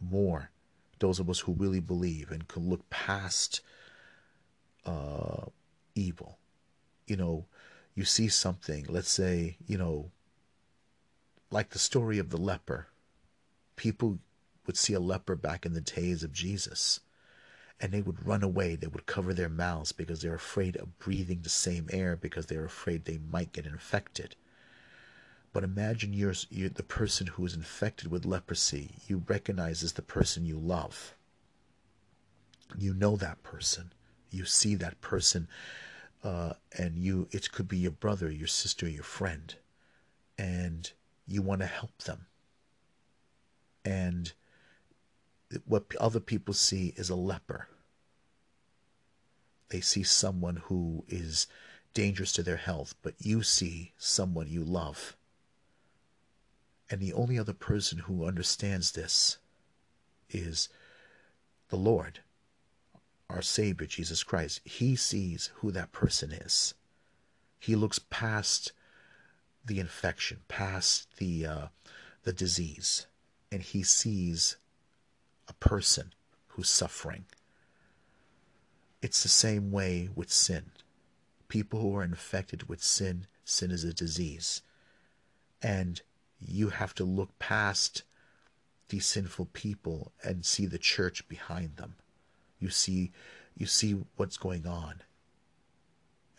[0.00, 0.50] more,
[0.98, 3.60] those of us who really believe and can look past
[4.84, 5.46] uh,
[5.94, 6.38] evil.
[7.06, 7.46] You know,
[7.94, 10.10] you see something, let's say, you know,
[11.50, 12.88] like the story of the leper.
[13.76, 14.18] People
[14.66, 17.00] would see a leper back in the days of Jesus
[17.80, 18.76] and they would run away.
[18.76, 22.64] They would cover their mouths because they're afraid of breathing the same air because they're
[22.64, 24.36] afraid they might get infected.
[25.52, 28.90] But imagine you're, you're the person who is infected with leprosy.
[29.08, 31.14] You recognize as the person you love.
[32.78, 33.92] You know that person.
[34.30, 35.48] You see that person,
[36.22, 39.56] uh, and you it could be your brother, your sister, your friend,
[40.38, 40.92] and
[41.30, 42.26] you want to help them.
[43.84, 44.32] And
[45.64, 47.68] what other people see is a leper.
[49.68, 51.46] They see someone who is
[51.94, 55.16] dangerous to their health, but you see someone you love.
[56.90, 59.38] And the only other person who understands this
[60.28, 60.68] is
[61.68, 62.20] the Lord,
[63.28, 64.60] our Savior, Jesus Christ.
[64.64, 66.74] He sees who that person is.
[67.60, 68.72] He looks past
[69.70, 71.66] the infection, past the uh,
[72.24, 73.06] the disease,
[73.52, 74.56] and he sees
[75.48, 76.12] a person
[76.48, 77.24] who's suffering.
[79.00, 80.72] It's the same way with sin.
[81.46, 84.62] People who are infected with sin, sin is a disease.
[85.62, 86.02] And
[86.40, 88.02] you have to look past
[88.88, 91.94] these sinful people and see the church behind them.
[92.58, 93.12] You see
[93.56, 95.02] you see what's going on.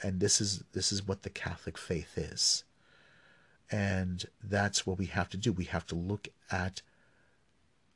[0.03, 2.65] And this is this is what the Catholic faith is.
[3.71, 5.53] And that's what we have to do.
[5.53, 6.81] We have to look at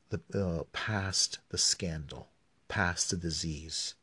[0.08, 2.28] the uh, past the scandal,
[2.68, 3.94] past the disease.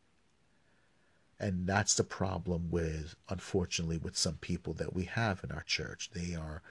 [1.40, 6.12] And that's the problem with, unfortunately, with some people that we have in our church.
[6.14, 6.62] They are,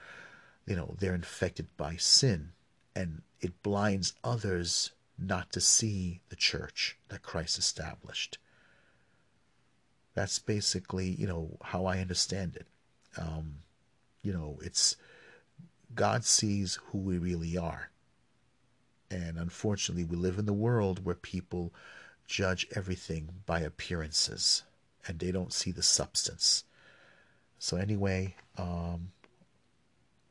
[0.65, 2.53] you know, they're infected by sin,
[2.95, 8.37] and it blinds others not to see the church that Christ established.
[10.15, 12.67] That's basically, you know, how I understand it.
[13.17, 13.57] Um,
[14.23, 14.95] you know, it's
[15.93, 17.91] God sees who we really are.
[19.11, 21.71] And unfortunately, we live in the world where people
[22.25, 24.63] judge everything by appearances
[25.05, 26.63] and they don't see the substance.
[27.59, 29.11] So, anyway, um,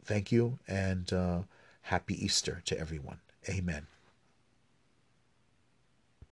[0.05, 1.43] thank you and uh,
[1.83, 3.19] happy Easter to everyone.
[3.49, 3.87] Amen.